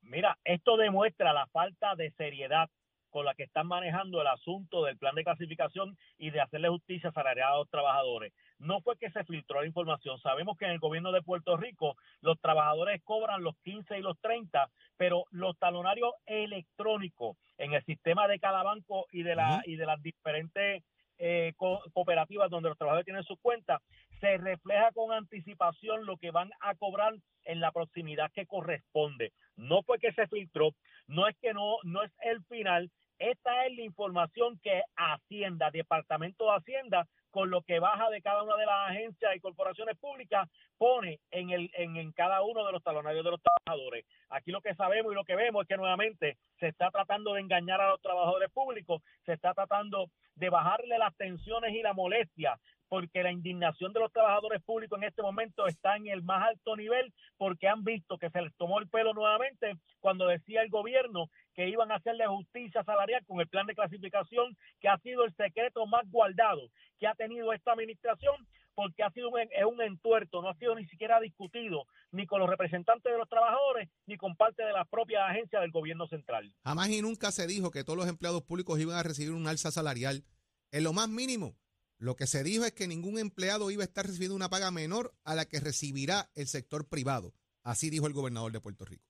Mira, 0.03 0.39
esto 0.45 0.77
demuestra 0.77 1.33
la 1.33 1.47
falta 1.47 1.95
de 1.97 2.11
seriedad 2.19 2.69
con 3.11 3.25
la 3.25 3.35
que 3.35 3.43
están 3.43 3.67
manejando 3.67 4.21
el 4.21 4.27
asunto 4.27 4.85
del 4.85 4.97
plan 4.97 5.15
de 5.15 5.25
clasificación 5.25 5.97
y 6.19 6.31
de 6.31 6.41
hacerle 6.41 6.69
justicia 6.69 7.13
salarial 7.13 7.53
a 7.53 7.57
los 7.59 7.71
trabajadores. 7.71 8.33
No 8.59 8.81
fue 8.81 8.97
que 8.97 9.11
se 9.11 9.25
filtró 9.25 9.61
la 9.61 9.67
información. 9.67 10.19
Sabemos 10.21 10.57
que 10.57 10.65
en 10.67 10.73
el 10.73 10.79
gobierno 10.79 11.13
de 11.13 11.23
Puerto 11.23 11.57
Rico 11.57 11.97
los 12.21 12.41
trabajadores 12.41 13.03
cobran 13.05 13.43
los 13.43 13.57
15 13.65 13.99
y 13.99 14.03
los 14.03 14.19
30, 14.21 14.71
pero 14.97 15.25
los 15.31 15.59
talonarios 15.59 16.13
electrónicos 16.27 17.37
en 17.59 17.73
el 17.75 17.85
sistema 17.85 18.29
de 18.29 18.39
cada 18.39 18.63
banco 18.63 19.07
y 19.13 19.23
de, 19.23 19.35
la, 19.35 19.49
uh 19.49 19.59
-huh. 19.59 19.63
y 19.67 19.77
de 19.77 19.87
las 19.87 20.03
diferentes 20.03 20.83
eh, 21.23 21.53
co 21.57 21.83
cooperativas 21.93 22.51
donde 22.51 22.71
los 22.71 22.79
trabajadores 22.79 23.05
tienen 23.05 23.23
sus 23.25 23.39
cuentas, 23.41 23.83
se 24.21 24.37
refleja 24.37 24.93
con 24.93 25.13
anticipación 25.13 26.07
lo 26.07 26.17
que 26.17 26.31
van 26.31 26.51
a 26.61 26.75
cobrar 26.75 27.15
en 27.45 27.61
la 27.61 27.73
proximidad 27.73 28.31
que 28.33 28.47
corresponde. 28.47 29.33
No 29.57 29.83
fue 29.83 29.99
que 29.99 30.13
se 30.13 30.27
filtró, 30.29 30.75
no 31.07 31.27
es 31.27 31.37
que 31.39 31.53
no, 31.53 31.79
no 31.83 32.03
es 32.03 32.13
el 32.23 32.43
final, 32.45 32.91
esta 33.21 33.67
es 33.67 33.77
la 33.77 33.83
información 33.83 34.59
que 34.63 34.83
Hacienda, 34.97 35.71
Departamento 35.71 36.47
de 36.47 36.57
Hacienda, 36.57 37.07
con 37.31 37.51
lo 37.51 37.63
que 37.63 37.79
baja 37.79 38.09
de 38.09 38.23
cada 38.23 38.43
una 38.43 38.57
de 38.57 38.65
las 38.65 38.91
agencias 38.91 39.37
y 39.37 39.41
corporaciones 39.41 39.97
públicas, 39.99 40.49
pone 40.79 41.21
en, 41.31 41.51
el, 41.51 41.71
en, 41.75 41.97
en 41.97 42.13
cada 42.13 42.43
uno 42.43 42.65
de 42.65 42.73
los 42.73 42.83
talonarios 42.83 43.23
de 43.23 43.31
los 43.31 43.41
trabajadores. 43.43 44.07
Aquí 44.31 44.51
lo 44.51 44.63
que 44.63 44.75
sabemos 44.75 45.13
y 45.13 45.15
lo 45.15 45.25
que 45.25 45.37
vemos 45.37 45.63
es 45.63 45.69
que 45.69 45.77
nuevamente 45.77 46.39
se 46.59 46.69
está 46.69 46.91
tratando 46.91 47.35
de 47.35 47.43
engañar 47.43 47.81
a 47.83 47.91
los 47.91 48.01
trabajadores 48.01 48.51
públicos, 48.51 49.03
se 49.27 49.35
está 49.35 49.53
tratando 49.53 50.07
de 50.41 50.49
bajarle 50.49 50.99
las 50.99 51.15
tensiones 51.17 51.73
y 51.75 51.83
la 51.83 51.93
molestia 51.93 52.59
porque 52.89 53.23
la 53.23 53.31
indignación 53.31 53.93
de 53.93 54.01
los 54.01 54.13
trabajadores 54.13 54.61
públicos 54.63 54.99
en 54.99 55.05
este 55.05 55.23
momento 55.23 55.69
está 55.69 55.95
en 55.97 56.09
el 56.09 56.25
más 56.25 56.49
alto 56.49 56.77
nivel 56.77 57.13
porque 57.37 57.69
han 57.69 57.85
visto 57.85 58.19
que 58.19 58.31
se 58.31 58.43
les 58.43 58.53
tomó 58.57 58.81
el 58.81 58.89
pelo 58.89 59.15
nuevamente 59.15 59.75
cuando 60.01 60.27
decía 60.27 60.63
el 60.63 60.71
gobierno 60.71 61.27
que 61.55 61.69
iban 61.69 61.93
a 61.93 61.97
hacerle 61.97 62.27
justicia 62.27 62.83
salarial 62.83 63.25
con 63.27 63.41
el 63.41 63.49
plan 63.49 63.67
de 63.67 63.77
clasificación 63.77 64.57
que 64.81 64.89
ha 64.89 64.99
sido 64.99 65.25
el 65.25 65.33
secreto 65.37 65.87
más 65.87 66.11
guardado 66.11 66.63
que 66.99 67.07
ha 67.07 67.15
tenido 67.15 67.53
esta 67.53 67.73
administración 67.73 68.35
porque 68.75 69.03
ha 69.03 69.11
sido 69.11 69.31
un, 69.31 69.41
es 69.41 69.65
un 69.65 69.83
entuerto, 69.83 70.43
no 70.43 70.49
ha 70.49 70.55
sido 70.57 70.75
ni 70.75 70.87
siquiera 70.87 71.21
discutido 71.21 71.87
ni 72.13 72.27
con 72.27 72.41
los 72.41 72.49
representantes 72.49 73.11
de 73.11 73.19
los 73.19 73.29
trabajadores 73.29 73.89
ni 74.07 74.17
con 74.17 74.37
parte 74.37 74.63
de 74.63 74.73
la 74.73 74.85
propia 74.85 75.27
agencia 75.27 75.61
del 75.61 75.71
gobierno 75.71 76.07
central. 76.09 76.53
Jamás 76.65 76.91
y 76.91 77.03
nunca 77.03 77.31
se 77.31 77.47
dijo 77.47 77.71
que 77.71 77.85
todos 77.85 77.99
los 77.99 78.09
empleados 78.09 78.43
públicos 78.43 78.81
iban 78.81 78.97
a 78.97 79.03
recibir 79.03 79.33
un 79.33 79.47
alza 79.47 79.71
salarial 79.71 80.25
en 80.73 80.85
lo 80.85 80.93
más 80.93 81.09
mínimo. 81.09 81.57
Lo 81.99 82.17
que 82.17 82.27
se 82.27 82.43
dijo 82.43 82.65
es 82.65 82.73
que 82.73 82.89
ningún 82.89 83.19
empleado 83.19 83.71
iba 83.71 83.83
a 83.83 83.85
estar 83.85 84.07
recibiendo 84.07 84.35
una 84.35 84.49
paga 84.49 84.71
menor 84.71 85.13
a 85.25 85.35
la 85.35 85.45
que 85.45 85.61
recibirá 85.61 86.31
el 86.35 86.47
sector 86.47 86.89
privado. 86.89 87.35
Así 87.63 87.91
dijo 87.91 88.07
el 88.07 88.15
gobernador 88.15 88.53
de 88.53 88.61
Puerto 88.61 88.87
Rico. 88.87 89.05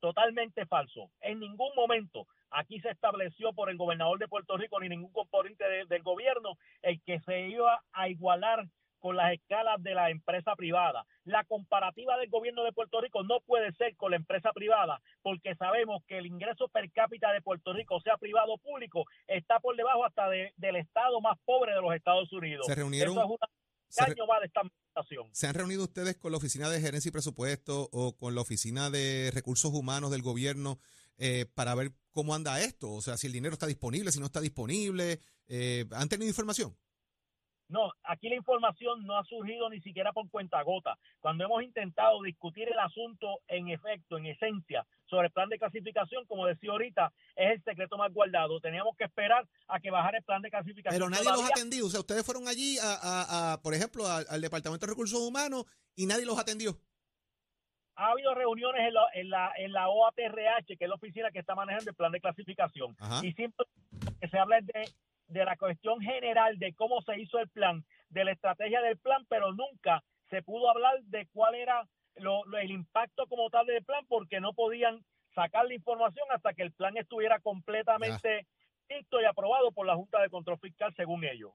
Totalmente 0.00 0.66
falso. 0.66 1.12
En 1.20 1.38
ningún 1.38 1.70
momento 1.76 2.26
aquí 2.54 2.80
se 2.80 2.90
estableció 2.90 3.52
por 3.52 3.70
el 3.70 3.76
gobernador 3.76 4.18
de 4.18 4.28
Puerto 4.28 4.56
Rico 4.56 4.80
ni 4.80 4.88
ningún 4.88 5.12
componente 5.12 5.64
de, 5.68 5.86
del 5.86 6.02
gobierno 6.02 6.56
el 6.82 7.00
que 7.02 7.20
se 7.20 7.48
iba 7.48 7.82
a 7.92 8.08
igualar 8.08 8.66
con 9.02 9.16
las 9.16 9.32
escalas 9.32 9.82
de 9.82 9.94
la 9.94 10.10
empresa 10.10 10.54
privada. 10.54 11.04
La 11.24 11.42
comparativa 11.44 12.16
del 12.18 12.30
gobierno 12.30 12.62
de 12.62 12.72
Puerto 12.72 13.00
Rico 13.00 13.24
no 13.24 13.40
puede 13.40 13.72
ser 13.72 13.96
con 13.96 14.12
la 14.12 14.16
empresa 14.16 14.52
privada, 14.52 15.00
porque 15.22 15.56
sabemos 15.56 16.02
que 16.06 16.18
el 16.18 16.26
ingreso 16.26 16.68
per 16.68 16.90
cápita 16.92 17.32
de 17.32 17.42
Puerto 17.42 17.72
Rico, 17.72 18.00
sea 18.00 18.16
privado 18.16 18.54
o 18.54 18.58
público, 18.58 19.04
está 19.26 19.58
por 19.58 19.76
debajo 19.76 20.04
hasta 20.04 20.28
de, 20.28 20.52
del 20.56 20.76
estado 20.76 21.20
más 21.20 21.36
pobre 21.44 21.74
de 21.74 21.82
los 21.82 21.92
Estados 21.94 22.32
Unidos. 22.32 22.64
Se 22.64 22.76
reunieron. 22.76 23.12
Eso 23.12 23.24
es 23.24 23.30
una 23.30 23.48
se, 23.88 24.02
va 24.22 24.40
de 24.40 24.46
esta. 24.46 24.62
¿Se 25.32 25.46
han 25.46 25.54
reunido 25.54 25.84
ustedes 25.84 26.16
con 26.16 26.32
la 26.32 26.38
Oficina 26.38 26.68
de 26.70 26.80
Gerencia 26.80 27.08
y 27.08 27.12
Presupuesto 27.12 27.88
o 27.92 28.16
con 28.16 28.34
la 28.34 28.40
Oficina 28.40 28.90
de 28.90 29.30
Recursos 29.32 29.72
Humanos 29.72 30.10
del 30.10 30.22
gobierno 30.22 30.78
eh, 31.18 31.46
para 31.54 31.74
ver 31.74 31.92
cómo 32.12 32.34
anda 32.34 32.60
esto? 32.60 32.92
O 32.92 33.00
sea, 33.00 33.16
si 33.16 33.26
el 33.26 33.32
dinero 33.32 33.54
está 33.54 33.66
disponible, 33.66 34.12
si 34.12 34.20
no 34.20 34.26
está 34.26 34.40
disponible. 34.40 35.20
Eh, 35.48 35.84
¿Han 35.92 36.08
tenido 36.08 36.28
información? 36.28 36.76
No, 37.68 37.90
aquí 38.04 38.28
la 38.28 38.36
información 38.36 39.06
no 39.06 39.18
ha 39.18 39.24
surgido 39.24 39.70
ni 39.70 39.80
siquiera 39.80 40.12
por 40.12 40.28
cuenta 40.30 40.62
gota. 40.62 40.98
Cuando 41.20 41.44
hemos 41.44 41.62
intentado 41.62 42.22
discutir 42.22 42.68
el 42.68 42.78
asunto 42.78 43.40
en 43.48 43.68
efecto, 43.68 44.18
en 44.18 44.26
esencia, 44.26 44.86
sobre 45.06 45.28
el 45.28 45.32
plan 45.32 45.48
de 45.48 45.58
clasificación, 45.58 46.26
como 46.26 46.46
decía 46.46 46.70
ahorita, 46.70 47.12
es 47.34 47.52
el 47.52 47.64
secreto 47.64 47.96
más 47.96 48.12
guardado. 48.12 48.60
Teníamos 48.60 48.94
que 48.96 49.04
esperar 49.04 49.48
a 49.68 49.80
que 49.80 49.90
bajara 49.90 50.18
el 50.18 50.24
plan 50.24 50.42
de 50.42 50.50
clasificación. 50.50 50.98
Pero 50.98 51.10
nadie 51.10 51.24
los 51.24 51.50
atendió. 51.50 51.86
O 51.86 51.90
sea, 51.90 52.00
ustedes 52.00 52.26
fueron 52.26 52.46
allí, 52.46 52.76
a, 52.82 53.58
por 53.62 53.72
ejemplo, 53.72 54.06
al 54.06 54.40
Departamento 54.40 54.84
de 54.84 54.90
Recursos 54.90 55.18
Humanos 55.18 55.64
y 55.96 56.04
nadie 56.04 56.26
los 56.26 56.38
atendió. 56.38 56.78
Ha 57.94 58.10
habido 58.12 58.34
reuniones 58.34 58.88
en 58.88 58.94
la, 58.94 59.06
en 59.14 59.30
la, 59.30 59.52
en 59.56 59.72
la 59.72 59.88
OATRH, 59.88 60.76
que 60.78 60.84
es 60.84 60.88
la 60.88 60.94
oficina 60.94 61.30
que 61.30 61.40
está 61.40 61.54
manejando 61.54 61.90
el 61.90 61.96
plan 61.96 62.12
de 62.12 62.20
clasificación. 62.20 62.96
Y 63.22 63.32
siempre 63.32 63.66
que 64.20 64.28
se 64.28 64.38
habla 64.38 64.60
de, 64.60 64.88
de 65.28 65.44
la 65.44 65.56
cuestión 65.56 66.00
general 66.00 66.58
de 66.58 66.74
cómo 66.74 67.02
se 67.02 67.20
hizo 67.20 67.38
el 67.38 67.48
plan, 67.48 67.84
de 68.08 68.24
la 68.24 68.32
estrategia 68.32 68.80
del 68.80 68.98
plan, 68.98 69.24
pero 69.28 69.52
nunca 69.52 70.02
se 70.30 70.42
pudo 70.42 70.70
hablar 70.70 71.02
de 71.04 71.26
cuál 71.32 71.54
era 71.54 71.86
el 72.14 72.70
impacto 72.70 73.26
como 73.26 73.48
tal 73.50 73.66
del 73.66 73.84
plan 73.84 74.04
porque 74.06 74.40
no 74.40 74.52
podían 74.52 75.04
sacar 75.34 75.66
la 75.66 75.74
información 75.74 76.26
hasta 76.30 76.52
que 76.54 76.62
el 76.62 76.72
plan 76.72 76.96
estuviera 76.96 77.40
completamente 77.40 78.46
listo 78.88 79.20
y 79.20 79.24
aprobado 79.24 79.72
por 79.72 79.86
la 79.86 79.94
Junta 79.94 80.20
de 80.20 80.30
Control 80.30 80.58
Fiscal 80.58 80.94
según 80.94 81.24
ellos. 81.24 81.52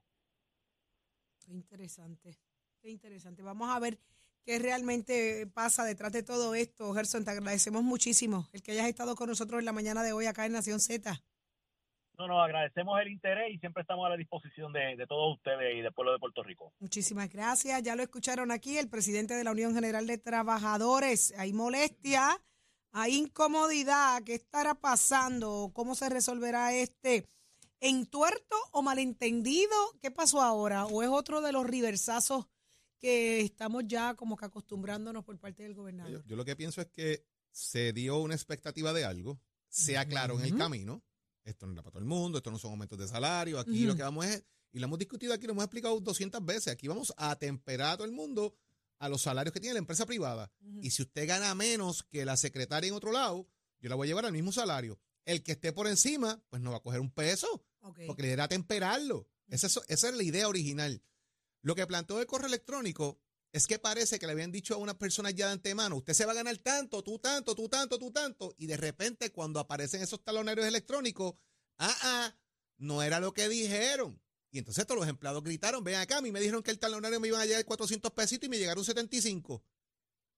Qué 1.46 1.54
interesante, 1.54 2.36
qué 2.82 2.90
interesante. 2.90 3.44
Vamos 3.44 3.70
a 3.70 3.80
ver 3.80 4.00
qué 4.48 4.60
realmente 4.60 5.46
pasa 5.54 5.84
detrás 5.84 6.14
de 6.14 6.24
todo 6.24 6.56
esto. 6.56 6.94
Gerson, 6.94 7.26
te 7.26 7.32
agradecemos 7.32 7.84
muchísimo 7.84 8.48
el 8.54 8.64
que 8.64 8.72
hayas 8.72 8.88
estado 8.88 9.14
con 9.18 9.28
nosotros 9.28 9.60
en 9.60 9.66
la 9.66 9.74
mañana 9.74 10.04
de 10.04 10.14
hoy 10.14 10.26
acá 10.26 10.46
en 10.46 10.54
Nación 10.54 10.80
Z. 10.80 11.22
No, 12.18 12.28
nos 12.28 12.42
agradecemos 12.42 12.98
el 13.02 13.10
interés 13.10 13.54
y 13.54 13.60
siempre 13.60 13.82
estamos 13.82 14.06
a 14.06 14.10
la 14.10 14.16
disposición 14.16 14.72
de, 14.72 15.06
todos 15.06 15.36
ustedes 15.36 15.76
y 15.76 15.82
del 15.82 15.92
pueblo 15.92 16.14
de 16.14 16.20
Puerto 16.20 16.44
Rico. 16.44 16.72
Muchísimas 16.80 17.30
gracias. 17.30 17.84
Ya 17.84 17.98
lo 17.98 18.04
escucharon 18.04 18.52
aquí, 18.52 18.78
el 18.78 18.88
presidente 18.88 19.34
de 19.34 19.44
la 19.44 19.52
Unión 19.52 19.76
General 19.76 20.08
de 20.08 20.18
Trabajadores. 20.18 21.34
Hay 21.38 21.52
molestia, 21.52 22.42
hay 22.94 23.18
incomodidad. 23.18 24.24
¿Qué 24.24 24.36
estará 24.36 24.76
pasando? 24.76 25.72
¿Cómo 25.74 25.94
se 25.94 26.08
resolverá 26.08 26.74
este 26.74 27.28
entuerto 27.82 28.56
o 28.72 28.82
malentendido? 28.82 29.76
¿Qué 30.02 30.10
pasó 30.10 30.42
ahora? 30.42 30.86
¿O 30.86 31.04
es 31.04 31.10
otro 31.10 31.42
de 31.42 31.52
los 31.52 31.68
riversazos 31.68 32.48
que 32.98 33.42
estamos 33.42 33.84
ya 33.88 34.16
como 34.16 34.36
que 34.36 34.46
acostumbrándonos 34.46 35.24
por 35.24 35.38
parte 35.40 35.64
del 35.64 35.74
gobernador? 35.74 36.24
Yo, 36.26 36.36
lo 36.36 36.46
que 36.46 36.56
pienso 36.56 36.82
es 36.82 36.88
que 36.88 37.26
se 37.52 37.94
dio 37.94 38.18
una 38.18 38.36
expectativa 38.36 38.94
de 38.94 39.06
algo, 39.06 39.40
se 39.68 39.98
aclaró 39.98 40.40
en 40.40 40.46
el 40.46 40.58
camino 40.58 41.04
esto 41.48 41.66
no 41.66 41.74
era 41.74 41.82
para 41.82 41.94
todo 41.94 42.02
el 42.02 42.10
mundo, 42.10 42.38
esto 42.38 42.52
no 42.52 42.60
son 42.60 42.72
aumentos 42.72 43.00
de 43.00 43.08
salario, 43.08 43.60
aquí 43.60 43.86
lo 43.86 43.96
que 43.96 44.04
vamos 44.04 44.26
es, 44.26 44.44
y 44.72 44.80
lo 44.80 44.86
hemos 44.86 45.00
discutido 45.00 45.34
aquí, 45.34 45.48
lo 45.48 45.54
hemos 45.54 45.64
explicado 45.64 46.00
200 46.00 46.46
veces, 46.46 46.68
aquí 46.68 46.88
vamos 46.88 47.14
a 47.18 47.32
atemperar 47.32 47.94
a 47.94 47.98
todo 47.98 48.06
el 48.06 48.14
mundo 48.14 48.56
a 49.00 49.10
los 49.10 49.22
salarios 49.22 49.54
que 49.54 49.60
tiene 49.60 49.76
la 49.76 49.80
empresa 49.80 50.06
privada. 50.06 50.52
Y 50.82 50.92
si 50.92 51.04
usted 51.04 51.28
gana 51.28 51.54
menos 51.56 52.04
que 52.04 52.26
la 52.26 52.36
secretaria 52.36 52.90
en 52.90 52.96
otro 52.96 53.12
lado, 53.12 53.48
yo 53.80 53.90
la 53.90 53.96
voy 53.96 54.08
a 54.08 54.10
llevar 54.10 54.26
al 54.26 54.34
mismo 54.34 54.52
salario. 54.52 55.00
El 55.24 55.44
que 55.44 55.54
esté 55.54 55.72
por 55.72 55.88
encima, 55.88 56.42
pues 56.50 56.62
no 56.62 56.72
va 56.72 56.78
a 56.78 56.82
coger 56.82 57.00
un 57.00 57.12
peso, 57.12 57.64
porque 58.08 58.24
le 58.24 58.42
a 58.42 58.48
temperarlo. 58.48 59.28
esa, 59.48 59.68
esa 59.68 60.10
es 60.10 60.16
la 60.16 60.24
idea 60.24 60.48
original. 60.48 61.02
Lo 61.68 61.76
que 61.76 61.86
planteó 61.86 62.22
el 62.22 62.28
correo 62.28 62.48
electrónico 62.48 63.20
es 63.52 63.68
que 63.68 63.78
parece 63.78 64.20
que 64.20 64.26
le 64.26 64.32
habían 64.32 64.54
dicho 64.54 64.74
a 64.74 64.78
unas 64.78 64.96
personas 64.96 65.36
ya 65.36 65.48
de 65.48 65.52
antemano, 65.52 65.98
usted 65.98 66.14
se 66.14 66.26
va 66.26 66.32
a 66.32 66.36
ganar 66.36 66.58
tanto, 66.60 67.04
tú 67.04 67.20
tanto, 67.20 67.56
tú 67.56 67.68
tanto, 67.68 68.00
tú 68.00 68.10
tanto, 68.10 68.56
y 68.58 68.68
de 68.68 68.78
repente 68.78 69.34
cuando 69.34 69.60
aparecen 69.60 70.02
esos 70.02 70.24
talonarios 70.24 70.66
electrónicos, 70.66 71.34
ah, 71.78 71.94
ah, 72.04 72.36
no 72.78 73.04
era 73.04 73.20
lo 73.20 73.34
que 73.34 73.50
dijeron. 73.50 74.18
Y 74.50 74.60
entonces 74.60 74.88
todos 74.88 75.02
los 75.02 75.10
empleados 75.10 75.44
gritaron, 75.44 75.84
ven 75.84 75.96
acá, 75.96 76.20
a 76.20 76.22
mí 76.22 76.32
me 76.32 76.40
dijeron 76.40 76.64
que 76.64 76.72
el 76.72 76.80
talonario 76.80 77.20
me 77.20 77.28
iban 77.28 77.42
a 77.42 77.46
llegar 77.46 77.66
400 77.66 78.14
pesitos 78.14 78.48
y 78.48 78.50
me 78.50 78.60
llegaron 78.60 78.86
75. 78.86 79.62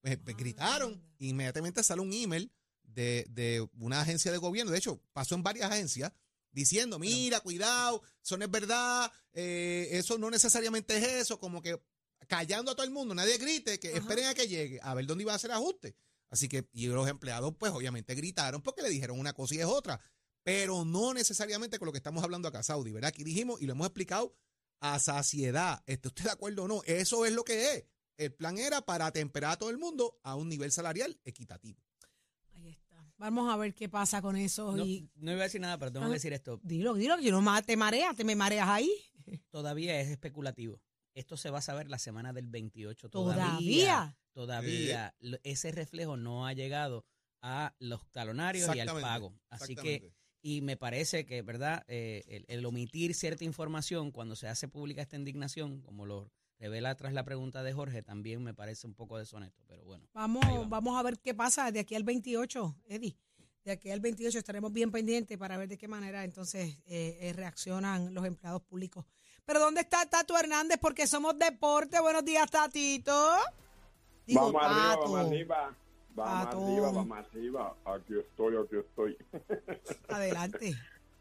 Pues, 0.00 0.18
pues 0.18 0.34
ah, 0.34 0.36
gritaron, 0.36 1.00
inmediatamente 1.18 1.84
sale 1.84 2.02
un 2.02 2.12
email 2.12 2.52
de, 2.82 3.24
de, 3.30 3.68
una 3.78 4.00
agencia 4.00 4.32
de 4.32 4.38
gobierno, 4.38 4.72
de 4.72 4.78
hecho 4.78 5.00
pasó 5.12 5.36
en 5.36 5.44
varias 5.44 5.70
agencias, 5.70 6.12
diciendo, 6.52 6.98
mira, 6.98 7.40
cuidado, 7.40 8.02
eso 8.22 8.36
no 8.36 8.44
es 8.44 8.50
verdad, 8.50 9.10
eh, 9.32 9.88
eso 9.92 10.18
no 10.18 10.30
necesariamente 10.30 10.96
es 10.96 11.04
eso, 11.22 11.38
como 11.38 11.62
que 11.62 11.80
callando 12.26 12.70
a 12.70 12.74
todo 12.74 12.84
el 12.84 12.92
mundo, 12.92 13.14
nadie 13.14 13.38
grite, 13.38 13.80
que 13.80 13.96
esperen 13.96 14.26
a 14.26 14.34
que 14.34 14.46
llegue, 14.46 14.78
a 14.82 14.94
ver 14.94 15.06
dónde 15.06 15.22
iba 15.22 15.32
a 15.32 15.36
hacer 15.36 15.50
ajuste. 15.52 15.96
Así 16.30 16.48
que, 16.48 16.68
y 16.72 16.86
los 16.86 17.08
empleados, 17.08 17.54
pues 17.58 17.72
obviamente 17.72 18.14
gritaron 18.14 18.62
porque 18.62 18.82
le 18.82 18.88
dijeron 18.88 19.18
una 19.18 19.32
cosa 19.32 19.54
y 19.54 19.58
es 19.58 19.66
otra, 19.66 20.00
pero 20.42 20.84
no 20.84 21.12
necesariamente 21.12 21.78
con 21.78 21.86
lo 21.86 21.92
que 21.92 21.98
estamos 21.98 22.22
hablando 22.22 22.48
acá, 22.48 22.62
Saudi, 22.62 22.92
¿verdad? 22.92 23.08
Aquí 23.08 23.24
dijimos 23.24 23.60
y 23.60 23.66
lo 23.66 23.72
hemos 23.72 23.86
explicado 23.86 24.34
a 24.80 24.98
saciedad. 24.98 25.82
¿Está 25.86 26.08
usted 26.08 26.24
de 26.24 26.30
acuerdo 26.30 26.64
o 26.64 26.68
no? 26.68 26.82
Eso 26.86 27.26
es 27.26 27.32
lo 27.32 27.44
que 27.44 27.74
es. 27.74 27.84
El 28.16 28.32
plan 28.32 28.58
era 28.58 28.82
para 28.82 29.10
temperar 29.12 29.52
a 29.52 29.58
todo 29.58 29.70
el 29.70 29.78
mundo 29.78 30.20
a 30.22 30.36
un 30.36 30.48
nivel 30.48 30.70
salarial 30.72 31.18
equitativo. 31.24 31.82
Vamos 33.20 33.52
a 33.52 33.56
ver 33.58 33.74
qué 33.74 33.86
pasa 33.86 34.22
con 34.22 34.34
eso. 34.34 34.74
No, 34.74 34.82
y... 34.82 35.06
no 35.16 35.32
iba 35.32 35.42
a 35.42 35.44
decir 35.44 35.60
nada, 35.60 35.76
pero 35.76 35.92
tengo 35.92 36.06
que 36.06 36.14
decir 36.14 36.32
esto. 36.32 36.58
Dilo, 36.62 36.94
dilo, 36.94 37.18
que 37.18 37.30
no 37.30 37.62
te 37.62 37.76
mareas, 37.76 38.16
te 38.16 38.24
me 38.24 38.34
mareas 38.34 38.66
ahí. 38.66 38.90
Todavía 39.50 40.00
es 40.00 40.08
especulativo. 40.08 40.80
Esto 41.14 41.36
se 41.36 41.50
va 41.50 41.58
a 41.58 41.62
saber 41.62 41.90
la 41.90 41.98
semana 41.98 42.32
del 42.32 42.46
28. 42.46 43.10
Todavía. 43.10 44.16
Todavía, 44.32 45.14
ese 45.42 45.70
reflejo 45.70 46.16
no 46.16 46.46
ha 46.46 46.54
llegado 46.54 47.04
a 47.42 47.74
los 47.78 48.10
talonarios 48.10 48.74
y 48.74 48.80
al 48.80 48.88
pago. 49.02 49.34
Así 49.50 49.76
que, 49.76 50.14
y 50.40 50.62
me 50.62 50.78
parece 50.78 51.26
que, 51.26 51.42
¿verdad? 51.42 51.84
Eh, 51.88 52.46
el, 52.48 52.64
omitir 52.64 53.14
cierta 53.14 53.44
información 53.44 54.12
cuando 54.12 54.34
se 54.34 54.48
hace 54.48 54.66
pública 54.66 55.02
esta 55.02 55.16
indignación, 55.16 55.82
como 55.82 56.06
lo 56.06 56.32
revela 56.60 56.94
tras 56.94 57.12
la 57.12 57.24
pregunta 57.24 57.64
de 57.64 57.72
Jorge, 57.72 58.02
también 58.02 58.44
me 58.44 58.54
parece 58.54 58.86
un 58.86 58.94
poco 58.94 59.18
deshonesto, 59.18 59.64
pero 59.66 59.84
bueno. 59.84 60.06
Vamos, 60.12 60.44
vamos. 60.68 60.96
a 60.96 61.02
ver 61.02 61.18
qué 61.18 61.34
pasa 61.34 61.72
de 61.72 61.80
aquí 61.80 61.96
al 61.96 62.04
28, 62.04 62.76
Eddie. 62.86 63.16
De 63.64 63.72
aquí 63.72 63.90
al 63.90 64.00
28 64.00 64.38
estaremos 64.38 64.72
bien 64.72 64.92
pendientes 64.92 65.36
para 65.36 65.58
ver 65.58 65.68
de 65.68 65.76
qué 65.76 65.88
manera 65.88 66.24
entonces 66.24 66.78
eh, 66.86 67.18
eh, 67.20 67.32
reaccionan 67.34 68.14
los 68.14 68.24
empleados 68.24 68.62
públicos 68.62 69.04
pero 69.50 69.58
¿dónde 69.58 69.80
está 69.80 70.06
Tato 70.06 70.38
Hernández? 70.38 70.78
Porque 70.80 71.08
somos 71.08 71.36
deporte. 71.36 72.00
Buenos 72.00 72.24
días, 72.24 72.48
Tatito. 72.48 73.12
vamos 74.32 74.62
arriba, 74.62 74.96
vamos 74.96 75.18
arriba. 75.18 75.76
Vamos 76.14 76.54
arriba, 76.54 76.92
vamos 76.92 77.18
arriba. 77.18 77.76
Aquí 77.84 78.16
estoy, 78.16 78.56
aquí 78.56 78.76
estoy. 78.76 79.16
Adelante. 80.08 80.74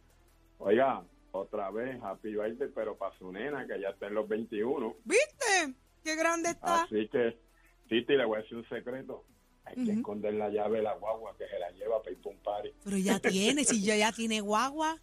Oiga, 0.59 1.03
otra 1.31 1.71
vez, 1.71 2.01
Happy 2.01 2.31
Birthday, 2.31 2.69
pero 2.73 2.97
para 2.97 3.17
su 3.17 3.31
nena, 3.31 3.65
que 3.65 3.79
ya 3.79 3.89
está 3.89 4.07
en 4.07 4.15
los 4.15 4.27
21. 4.27 4.95
¿Viste? 5.05 5.75
Qué 6.03 6.15
grande 6.15 6.49
está. 6.49 6.83
Así 6.83 7.07
que, 7.09 7.37
Titi, 7.87 8.15
le 8.15 8.25
voy 8.25 8.39
a 8.39 8.41
decir 8.41 8.57
un 8.57 8.67
secreto. 8.69 9.25
Hay 9.65 9.85
que 9.85 9.91
esconder 9.91 10.33
la 10.33 10.49
llave 10.49 10.77
de 10.77 10.83
la 10.83 10.95
guagua 10.95 11.35
que 11.37 11.47
se 11.47 11.59
la 11.59 11.69
lleva 11.71 11.99
para 11.99 12.11
ir 12.11 12.17
para 12.21 12.35
un 12.35 12.41
party. 12.41 12.73
Pero 12.83 12.97
ya 12.97 13.19
tiene, 13.19 13.63
si 13.63 13.83
ya, 13.83 13.95
ya 13.95 14.11
tiene 14.11 14.41
guagua. 14.41 14.97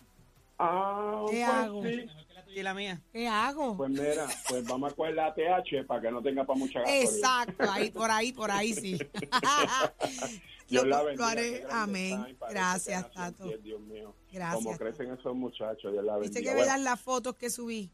Ah, 0.58 1.24
¿Qué 1.30 1.36
pues 1.36 1.48
hago? 1.48 1.82
Sí 1.84 2.08
y 2.56 2.62
la 2.62 2.72
mía. 2.72 3.00
¿Qué 3.12 3.28
hago? 3.28 3.76
Pues 3.76 3.90
mira, 3.90 4.26
pues 4.48 4.66
vamos 4.66 4.90
a 4.92 4.96
coger 4.96 5.14
la 5.14 5.34
TH 5.34 5.86
para 5.86 6.00
que 6.00 6.10
no 6.10 6.22
tenga 6.22 6.44
para 6.44 6.58
mucha 6.58 6.80
gasolina. 6.80 7.04
Exacto, 7.04 7.70
ahí, 7.70 7.90
por 7.90 8.10
ahí, 8.10 8.32
por 8.32 8.50
ahí 8.50 8.72
sí. 8.72 8.98
Yo 10.68 10.84
lo, 10.84 11.12
lo 11.12 11.24
haré. 11.24 11.64
Amén. 11.70 12.36
Gracias, 12.50 13.10
Tato. 13.12 13.46
Dios 13.58 13.80
mío. 13.80 14.14
Gracias. 14.32 14.64
Como 14.64 14.76
crecen 14.76 15.12
esos 15.12 15.34
muchachos, 15.34 15.92
Dios 15.92 16.04
la 16.04 16.16
bendiga. 16.16 16.40
¿Viste 16.40 16.42
que 16.42 16.54
vean 16.54 16.84
las 16.84 17.00
fotos 17.00 17.34
que 17.36 17.50
subí? 17.50 17.90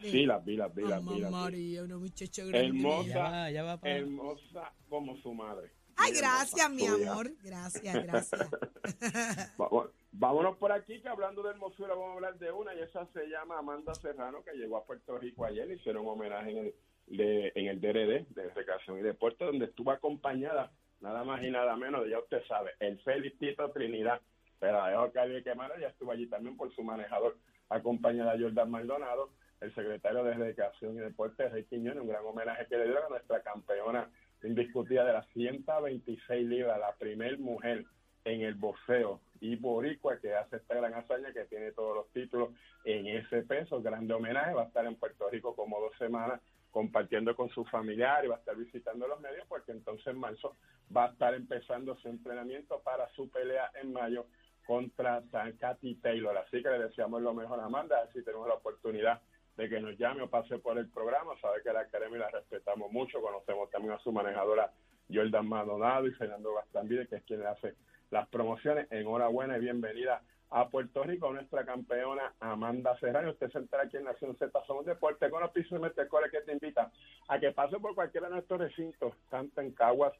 Sí, 0.00 0.26
las 0.26 0.44
vi, 0.44 0.56
las 0.56 0.74
vi, 0.74 0.82
las 0.82 1.04
vi. 1.04 1.22
María, 1.22 1.82
una 1.84 1.96
muchacha 1.96 2.44
grande. 2.44 2.66
Hermosa, 2.66 3.50
ya 3.50 3.62
va, 3.62 3.78
hermosa 3.82 4.72
como 4.88 5.16
su 5.18 5.32
madre. 5.32 5.70
Ay, 5.96 6.12
gracias, 6.12 6.70
mi 6.70 6.86
amor. 6.86 7.30
Gracias, 7.42 7.94
gracias. 8.04 8.50
Vámonos 10.12 10.56
por 10.56 10.72
aquí, 10.72 11.00
que 11.00 11.08
hablando 11.08 11.42
de 11.42 11.50
hermosura, 11.50 11.94
vamos 11.94 12.10
a 12.10 12.14
hablar 12.14 12.38
de 12.38 12.50
una, 12.50 12.74
y 12.74 12.80
esa 12.80 13.06
se 13.12 13.26
llama 13.26 13.58
Amanda 13.58 13.94
Serrano, 13.94 14.42
que 14.42 14.52
llegó 14.52 14.78
a 14.78 14.84
Puerto 14.84 15.18
Rico 15.18 15.44
ayer, 15.44 15.70
hicieron 15.70 16.04
un 16.06 16.12
homenaje 16.12 16.50
en 16.50 16.58
el, 16.58 16.74
de, 17.06 17.52
en 17.54 17.66
el 17.66 17.80
DRD, 17.80 18.26
de 18.34 18.50
Recreación 18.54 18.98
y 18.98 19.02
Deporte, 19.02 19.44
donde 19.44 19.66
estuvo 19.66 19.90
acompañada, 19.90 20.72
nada 21.06 21.22
más 21.22 21.40
y 21.40 21.50
nada 21.52 21.76
menos, 21.76 22.08
ya 22.08 22.18
usted 22.18 22.42
sabe, 22.48 22.72
el 22.80 22.98
Felicito 22.98 23.70
Trinidad, 23.70 24.20
pero 24.58 24.84
dejo 24.86 25.12
que 25.12 25.42
Quemara, 25.44 25.78
ya 25.78 25.86
estuvo 25.86 26.10
allí 26.10 26.26
también 26.26 26.56
por 26.56 26.74
su 26.74 26.82
manejador, 26.82 27.36
acompañada 27.68 28.36
de 28.36 28.42
Jordan 28.42 28.70
Maldonado, 28.72 29.30
el 29.60 29.72
secretario 29.72 30.24
de 30.24 30.34
Recreación 30.34 30.96
y 30.96 30.98
Deporte, 30.98 31.48
Rey 31.48 31.62
Quiñones, 31.64 32.02
un 32.02 32.08
gran 32.08 32.24
homenaje 32.24 32.66
que 32.66 32.76
le 32.76 32.86
dio 32.86 33.06
a 33.06 33.08
nuestra 33.08 33.40
campeona 33.40 34.10
indiscutida 34.42 35.04
de 35.04 35.12
las 35.12 35.28
126 35.28 36.44
libras, 36.44 36.80
la 36.80 36.92
primer 36.96 37.38
mujer 37.38 37.84
en 38.24 38.40
el 38.40 38.54
boxeo 38.54 39.20
y 39.40 39.54
boricua 39.54 40.18
que 40.18 40.34
hace 40.34 40.56
esta 40.56 40.74
gran 40.74 40.92
hazaña 40.94 41.32
que 41.32 41.44
tiene 41.44 41.70
todos 41.70 41.94
los 41.94 42.08
títulos 42.08 42.50
en 42.84 43.06
ese 43.06 43.42
peso, 43.42 43.80
grande 43.80 44.12
homenaje, 44.12 44.54
va 44.54 44.62
a 44.62 44.66
estar 44.66 44.84
en 44.84 44.96
Puerto 44.96 45.30
Rico 45.30 45.54
como 45.54 45.80
dos 45.80 45.96
semanas 45.98 46.40
compartiendo 46.76 47.34
con 47.34 47.48
su 47.48 47.64
familiar 47.64 48.22
y 48.22 48.28
va 48.28 48.34
a 48.34 48.38
estar 48.38 48.54
visitando 48.54 49.08
los 49.08 49.18
medios 49.18 49.46
porque 49.48 49.72
entonces 49.72 50.08
en 50.08 50.18
marzo 50.18 50.58
va 50.94 51.06
a 51.06 51.08
estar 51.08 51.32
empezando 51.32 51.96
su 51.96 52.08
entrenamiento 52.08 52.82
para 52.84 53.08
su 53.14 53.30
pelea 53.30 53.70
en 53.80 53.94
mayo 53.94 54.26
contra 54.66 55.22
San 55.30 55.52
Katy 55.52 55.94
Taylor. 56.02 56.36
Así 56.36 56.62
que 56.62 56.68
le 56.68 56.80
deseamos 56.80 57.22
lo 57.22 57.32
mejor 57.32 57.60
a 57.60 57.64
Amanda, 57.64 57.96
a 58.02 58.12
si 58.12 58.22
tenemos 58.22 58.46
la 58.46 58.56
oportunidad 58.56 59.22
de 59.56 59.70
que 59.70 59.80
nos 59.80 59.96
llame 59.96 60.20
o 60.20 60.28
pase 60.28 60.58
por 60.58 60.76
el 60.76 60.90
programa. 60.90 61.32
Sabe 61.40 61.62
que 61.62 61.72
la 61.72 61.80
academia 61.80 62.18
la 62.18 62.30
respetamos 62.30 62.92
mucho, 62.92 63.22
conocemos 63.22 63.70
también 63.70 63.94
a 63.94 63.98
su 64.00 64.12
manejadora 64.12 64.70
Jordan 65.10 65.48
Maldonado 65.48 66.06
y 66.06 66.10
Fernando 66.10 66.52
Gastambide, 66.56 67.08
que 67.08 67.16
es 67.16 67.22
quien 67.22 67.40
le 67.40 67.46
hace 67.46 67.74
las 68.10 68.28
promociones. 68.28 68.86
Enhorabuena 68.92 69.56
y 69.56 69.60
bienvenida 69.60 70.20
a 70.50 70.68
Puerto 70.68 71.02
Rico, 71.02 71.32
nuestra 71.32 71.64
campeona 71.64 72.34
Amanda 72.40 72.96
Serrano. 72.98 73.30
Usted 73.30 73.50
se 73.50 73.58
entera 73.58 73.84
aquí 73.84 73.96
en 73.96 74.04
Nación 74.04 74.36
Z, 74.36 74.52
somos 74.66 74.84
deporte 74.86 75.30
con 75.30 75.42
los 75.42 75.50
pisos 75.50 75.80
de 75.80 75.90
que 76.30 76.40
te 76.42 76.52
invita 76.52 76.90
a 77.28 77.38
que 77.38 77.52
pase 77.52 77.78
por 77.78 77.94
cualquiera 77.94 78.28
de 78.28 78.34
nuestros 78.34 78.60
recintos, 78.60 79.14
tanto 79.30 79.60
en 79.60 79.72
Caguas, 79.72 80.12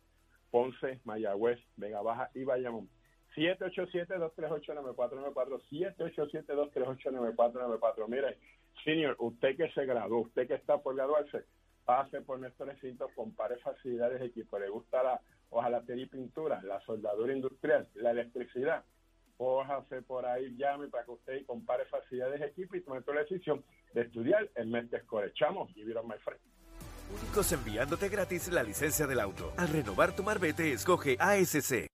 Ponce, 0.50 1.00
Mayagüez, 1.04 1.58
Vega 1.76 2.02
Baja 2.02 2.30
y 2.34 2.44
Bayamón. 2.44 2.88
787-238-9494, 3.36 5.60
787-238-9494. 5.70 8.08
Mire, 8.08 8.38
senior, 8.84 9.14
usted 9.18 9.56
que 9.56 9.70
se 9.72 9.84
graduó, 9.84 10.20
usted 10.20 10.48
que 10.48 10.54
está 10.54 10.78
por 10.78 10.96
graduarse, 10.96 11.44
pase 11.84 12.22
por 12.22 12.40
nuestro 12.40 12.64
recinto, 12.66 13.10
compare 13.14 13.58
facilidades 13.58 14.20
de 14.20 14.26
equipo, 14.26 14.58
le 14.58 14.70
gusta 14.70 15.02
la 15.02 15.20
hojalatería 15.50 16.04
y 16.04 16.08
pintura, 16.08 16.62
la 16.62 16.80
soldadura 16.80 17.34
industrial, 17.34 17.86
la 17.94 18.12
electricidad, 18.12 18.84
cójase 19.36 20.02
por 20.02 20.26
ahí, 20.26 20.54
llame 20.56 20.88
para 20.88 21.04
que 21.04 21.10
usted 21.12 21.46
compare 21.46 21.84
facilidades 21.86 22.40
de 22.40 22.46
equipo 22.46 22.76
y 22.76 22.80
tome 22.82 23.02
la 23.06 23.20
decisión 23.20 23.64
de 23.94 24.02
estudiar 24.02 24.48
el 24.54 24.68
mes 24.68 24.90
de 24.90 24.98
escorechamos 24.98 25.70
y 25.76 25.84
vieron 25.84 26.06
my 26.08 26.16
friend. 26.24 26.40
Únicos 27.22 27.52
enviándote 27.52 28.08
gratis 28.08 28.48
la 28.48 28.62
licencia 28.62 29.06
del 29.06 29.20
auto. 29.20 29.52
Al 29.56 29.68
renovar 29.68 30.14
tu 30.14 30.22
marbete, 30.22 30.72
escoge 30.72 31.16
ASC. 31.20 31.86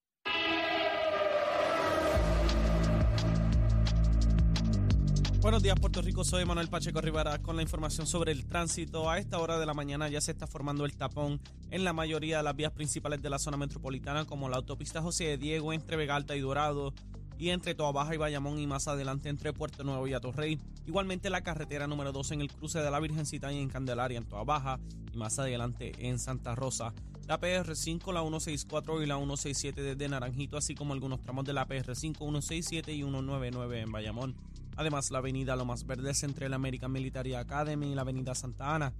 Buenos 5.42 5.60
días, 5.60 5.74
Puerto 5.80 6.00
Rico. 6.00 6.22
Soy 6.22 6.44
Manuel 6.44 6.68
Pacheco 6.68 7.00
Rivera 7.00 7.38
con 7.40 7.56
la 7.56 7.62
información 7.62 8.06
sobre 8.06 8.30
el 8.30 8.46
tránsito. 8.46 9.10
A 9.10 9.18
esta 9.18 9.40
hora 9.40 9.58
de 9.58 9.66
la 9.66 9.74
mañana 9.74 10.08
ya 10.08 10.20
se 10.20 10.30
está 10.30 10.46
formando 10.46 10.84
el 10.84 10.96
tapón 10.96 11.40
en 11.72 11.82
la 11.82 11.92
mayoría 11.92 12.36
de 12.36 12.42
las 12.44 12.54
vías 12.54 12.70
principales 12.70 13.20
de 13.20 13.28
la 13.28 13.40
zona 13.40 13.56
metropolitana, 13.56 14.24
como 14.24 14.48
la 14.48 14.58
autopista 14.58 15.02
José 15.02 15.24
de 15.24 15.38
Diego 15.38 15.72
entre 15.72 15.96
Vegalta 15.96 16.36
y 16.36 16.40
Dorado 16.40 16.94
y 17.42 17.50
entre 17.50 17.74
Toa 17.74 17.90
Baja 17.90 18.14
y 18.14 18.18
Bayamón 18.18 18.60
y 18.60 18.68
más 18.68 18.86
adelante 18.86 19.28
entre 19.28 19.52
Puerto 19.52 19.82
Nuevo 19.82 20.06
y 20.06 20.14
Atorrey. 20.14 20.60
Igualmente 20.86 21.28
la 21.28 21.40
carretera 21.40 21.88
número 21.88 22.12
2 22.12 22.30
en 22.30 22.40
el 22.40 22.52
cruce 22.52 22.78
de 22.78 22.88
la 22.88 23.00
Virgencita 23.00 23.52
y 23.52 23.58
en 23.58 23.68
Candelaria 23.68 24.16
en 24.16 24.26
Toa 24.26 24.44
Baja 24.44 24.78
y 25.12 25.16
más 25.16 25.40
adelante 25.40 25.92
en 25.98 26.20
Santa 26.20 26.54
Rosa. 26.54 26.94
La 27.26 27.40
PR5, 27.40 28.12
la 28.12 28.20
164 28.20 29.02
y 29.02 29.06
la 29.06 29.16
167 29.16 29.82
desde 29.82 30.08
Naranjito, 30.08 30.56
así 30.56 30.76
como 30.76 30.92
algunos 30.92 31.20
tramos 31.20 31.44
de 31.44 31.52
la 31.52 31.66
PR5, 31.66 32.16
167 32.16 32.92
y 32.92 32.98
199 32.98 33.80
en 33.80 33.90
Bayamón. 33.90 34.36
Además, 34.76 35.10
la 35.10 35.18
avenida 35.18 35.56
Lomas 35.56 35.84
Verdes 35.84 36.22
entre 36.22 36.48
la 36.48 36.54
American 36.54 36.92
Military 36.92 37.34
Academy 37.34 37.90
y 37.90 37.94
la 37.96 38.02
avenida 38.02 38.36
Santa 38.36 38.76
Ana. 38.76 38.92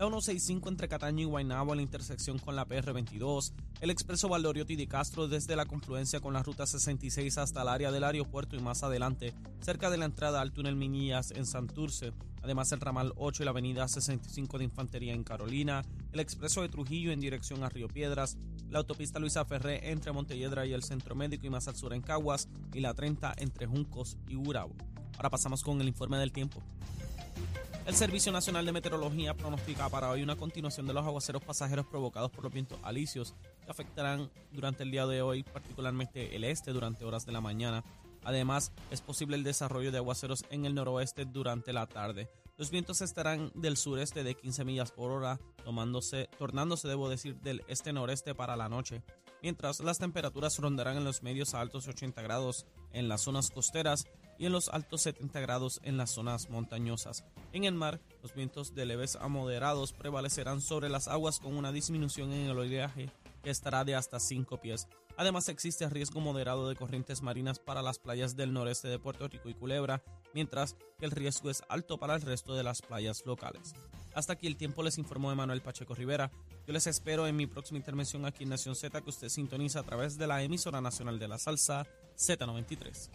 La 0.00 0.06
165 0.06 0.70
entre 0.70 0.88
Cataño 0.88 1.20
y 1.20 1.24
Guaynabo 1.26 1.72
en 1.72 1.76
la 1.76 1.82
intersección 1.82 2.38
con 2.38 2.56
la 2.56 2.66
PR22. 2.66 3.52
El 3.82 3.90
expreso 3.90 4.30
Valdoriotti 4.30 4.74
de 4.74 4.88
Castro 4.88 5.28
desde 5.28 5.56
la 5.56 5.66
confluencia 5.66 6.20
con 6.20 6.32
la 6.32 6.42
ruta 6.42 6.66
66 6.66 7.36
hasta 7.36 7.60
el 7.60 7.68
área 7.68 7.92
del 7.92 8.04
aeropuerto 8.04 8.56
y 8.56 8.60
más 8.60 8.82
adelante, 8.82 9.34
cerca 9.60 9.90
de 9.90 9.98
la 9.98 10.06
entrada 10.06 10.40
al 10.40 10.52
túnel 10.52 10.74
Minillas 10.74 11.32
en 11.32 11.44
Santurce. 11.44 12.14
Además, 12.42 12.72
el 12.72 12.80
ramal 12.80 13.12
8 13.16 13.42
y 13.42 13.44
la 13.44 13.50
avenida 13.50 13.86
65 13.88 14.56
de 14.56 14.64
Infantería 14.64 15.12
en 15.12 15.22
Carolina. 15.22 15.82
El 16.12 16.20
expreso 16.20 16.62
de 16.62 16.70
Trujillo 16.70 17.12
en 17.12 17.20
dirección 17.20 17.62
a 17.62 17.68
Río 17.68 17.88
Piedras. 17.88 18.38
La 18.70 18.78
autopista 18.78 19.18
Luisa 19.18 19.44
Ferré 19.44 19.90
entre 19.90 20.12
Montelledra 20.12 20.64
y 20.64 20.72
el 20.72 20.82
Centro 20.82 21.14
Médico 21.14 21.46
y 21.46 21.50
más 21.50 21.68
al 21.68 21.76
sur 21.76 21.92
en 21.92 22.00
Caguas. 22.00 22.48
Y 22.72 22.80
la 22.80 22.94
30 22.94 23.34
entre 23.36 23.66
Juncos 23.66 24.16
y 24.28 24.36
Gurabo. 24.36 24.74
Ahora 25.18 25.28
pasamos 25.28 25.62
con 25.62 25.78
el 25.82 25.88
informe 25.88 26.16
del 26.16 26.32
tiempo. 26.32 26.62
El 27.86 27.96
Servicio 27.96 28.30
Nacional 28.30 28.66
de 28.66 28.72
Meteorología 28.72 29.34
pronostica 29.34 29.88
para 29.88 30.10
hoy 30.10 30.22
una 30.22 30.36
continuación 30.36 30.86
de 30.86 30.92
los 30.92 31.04
aguaceros 31.04 31.42
pasajeros 31.42 31.86
provocados 31.86 32.30
por 32.30 32.44
los 32.44 32.52
vientos 32.52 32.78
alisios 32.82 33.34
que 33.64 33.70
afectarán 33.70 34.30
durante 34.52 34.82
el 34.84 34.90
día 34.90 35.06
de 35.06 35.22
hoy, 35.22 35.42
particularmente 35.42 36.36
el 36.36 36.44
este 36.44 36.72
durante 36.72 37.04
horas 37.04 37.26
de 37.26 37.32
la 37.32 37.40
mañana. 37.40 37.82
Además, 38.22 38.70
es 38.90 39.00
posible 39.00 39.36
el 39.36 39.44
desarrollo 39.44 39.90
de 39.90 39.98
aguaceros 39.98 40.44
en 40.50 40.66
el 40.66 40.74
noroeste 40.74 41.24
durante 41.24 41.72
la 41.72 41.86
tarde. 41.86 42.28
Los 42.58 42.70
vientos 42.70 43.00
estarán 43.00 43.50
del 43.54 43.78
sureste 43.78 44.22
de 44.22 44.34
15 44.34 44.64
millas 44.66 44.92
por 44.92 45.10
hora, 45.10 45.40
tornándose, 45.64 46.28
debo 46.86 47.08
decir, 47.08 47.36
del 47.40 47.64
este-noreste 47.66 48.34
para 48.34 48.56
la 48.56 48.68
noche, 48.68 49.02
mientras 49.42 49.80
las 49.80 49.98
temperaturas 49.98 50.58
rondarán 50.58 50.96
en 50.96 51.04
los 51.04 51.22
medios 51.22 51.54
a 51.54 51.60
altos 51.60 51.88
80 51.88 52.22
grados 52.22 52.66
en 52.92 53.08
las 53.08 53.22
zonas 53.22 53.50
costeras 53.50 54.06
y 54.38 54.46
en 54.46 54.52
los 54.52 54.68
altos 54.68 55.02
70 55.02 55.38
grados 55.40 55.80
en 55.82 55.96
las 55.96 56.10
zonas 56.10 56.48
montañosas. 56.48 57.24
En 57.52 57.64
el 57.64 57.74
mar, 57.74 58.00
los 58.22 58.34
vientos 58.34 58.74
de 58.74 58.86
leves 58.86 59.16
a 59.16 59.28
moderados 59.28 59.92
prevalecerán 59.92 60.60
sobre 60.60 60.88
las 60.88 61.08
aguas 61.08 61.38
con 61.40 61.56
una 61.56 61.72
disminución 61.72 62.32
en 62.32 62.46
el 62.46 62.58
oleaje 62.58 63.10
que 63.42 63.50
estará 63.50 63.84
de 63.84 63.94
hasta 63.94 64.18
5 64.18 64.58
pies. 64.58 64.88
Además 65.16 65.48
existe 65.48 65.88
riesgo 65.88 66.20
moderado 66.20 66.68
de 66.68 66.76
corrientes 66.76 67.20
marinas 67.20 67.58
para 67.58 67.82
las 67.82 67.98
playas 67.98 68.36
del 68.36 68.52
noreste 68.52 68.88
de 68.88 68.98
Puerto 68.98 69.28
Rico 69.28 69.50
y 69.50 69.54
Culebra, 69.54 70.02
mientras 70.34 70.76
que 70.98 71.06
el 71.06 71.10
riesgo 71.10 71.50
es 71.50 71.62
alto 71.68 71.98
para 71.98 72.14
el 72.14 72.22
resto 72.22 72.54
de 72.54 72.62
las 72.62 72.82
playas 72.82 73.24
locales. 73.24 73.74
Hasta 74.14 74.32
aquí 74.34 74.46
el 74.46 74.56
tiempo 74.56 74.82
les 74.82 74.98
informó 74.98 75.30
Emanuel 75.30 75.62
Pacheco 75.62 75.94
Rivera. 75.94 76.30
Yo 76.66 76.72
les 76.72 76.86
espero 76.86 77.26
en 77.26 77.36
mi 77.36 77.46
próxima 77.46 77.78
intervención 77.78 78.26
aquí 78.26 78.42
en 78.44 78.50
Nación 78.50 78.74
Z 78.74 79.00
que 79.00 79.10
usted 79.10 79.28
sintoniza 79.28 79.80
a 79.80 79.84
través 79.84 80.18
de 80.18 80.26
la 80.26 80.42
emisora 80.42 80.80
nacional 80.80 81.18
de 81.18 81.28
la 81.28 81.38
salsa 81.38 81.86
Z93. 82.18 83.08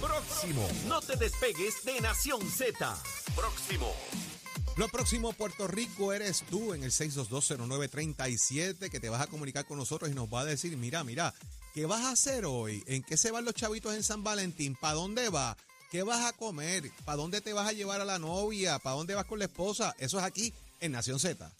Próximo. 0.00 0.66
No 0.86 1.00
te 1.00 1.16
despegues 1.16 1.84
de 1.84 2.00
Nación 2.00 2.40
Z. 2.48 2.96
Próximo. 3.34 3.92
Lo 4.76 4.88
próximo, 4.88 5.32
Puerto 5.32 5.66
Rico, 5.66 6.12
eres 6.12 6.44
tú 6.48 6.72
en 6.72 6.84
el 6.84 6.92
6220937 6.92 8.90
que 8.90 9.00
te 9.00 9.08
vas 9.08 9.22
a 9.22 9.26
comunicar 9.26 9.66
con 9.66 9.76
nosotros 9.76 10.08
y 10.08 10.14
nos 10.14 10.32
va 10.32 10.42
a 10.42 10.44
decir, 10.44 10.76
mira, 10.76 11.02
mira, 11.02 11.34
¿qué 11.74 11.84
vas 11.84 12.04
a 12.04 12.12
hacer 12.12 12.44
hoy? 12.44 12.84
¿En 12.86 13.02
qué 13.02 13.16
se 13.16 13.32
van 13.32 13.44
los 13.44 13.54
chavitos 13.54 13.92
en 13.94 14.04
San 14.04 14.22
Valentín? 14.22 14.76
¿Para 14.76 14.94
dónde 14.94 15.30
va? 15.30 15.56
¿Qué 15.90 16.02
vas 16.02 16.24
a 16.26 16.32
comer? 16.32 16.90
¿Para 17.04 17.16
dónde 17.16 17.40
te 17.40 17.52
vas 17.52 17.66
a 17.66 17.72
llevar 17.72 18.00
a 18.00 18.04
la 18.04 18.18
novia? 18.18 18.78
¿Para 18.78 18.96
dónde 18.96 19.14
vas 19.14 19.24
con 19.24 19.38
la 19.38 19.46
esposa? 19.46 19.94
Eso 19.98 20.18
es 20.18 20.24
aquí 20.24 20.52
en 20.80 20.92
Nación 20.92 21.18
Z. 21.18 21.50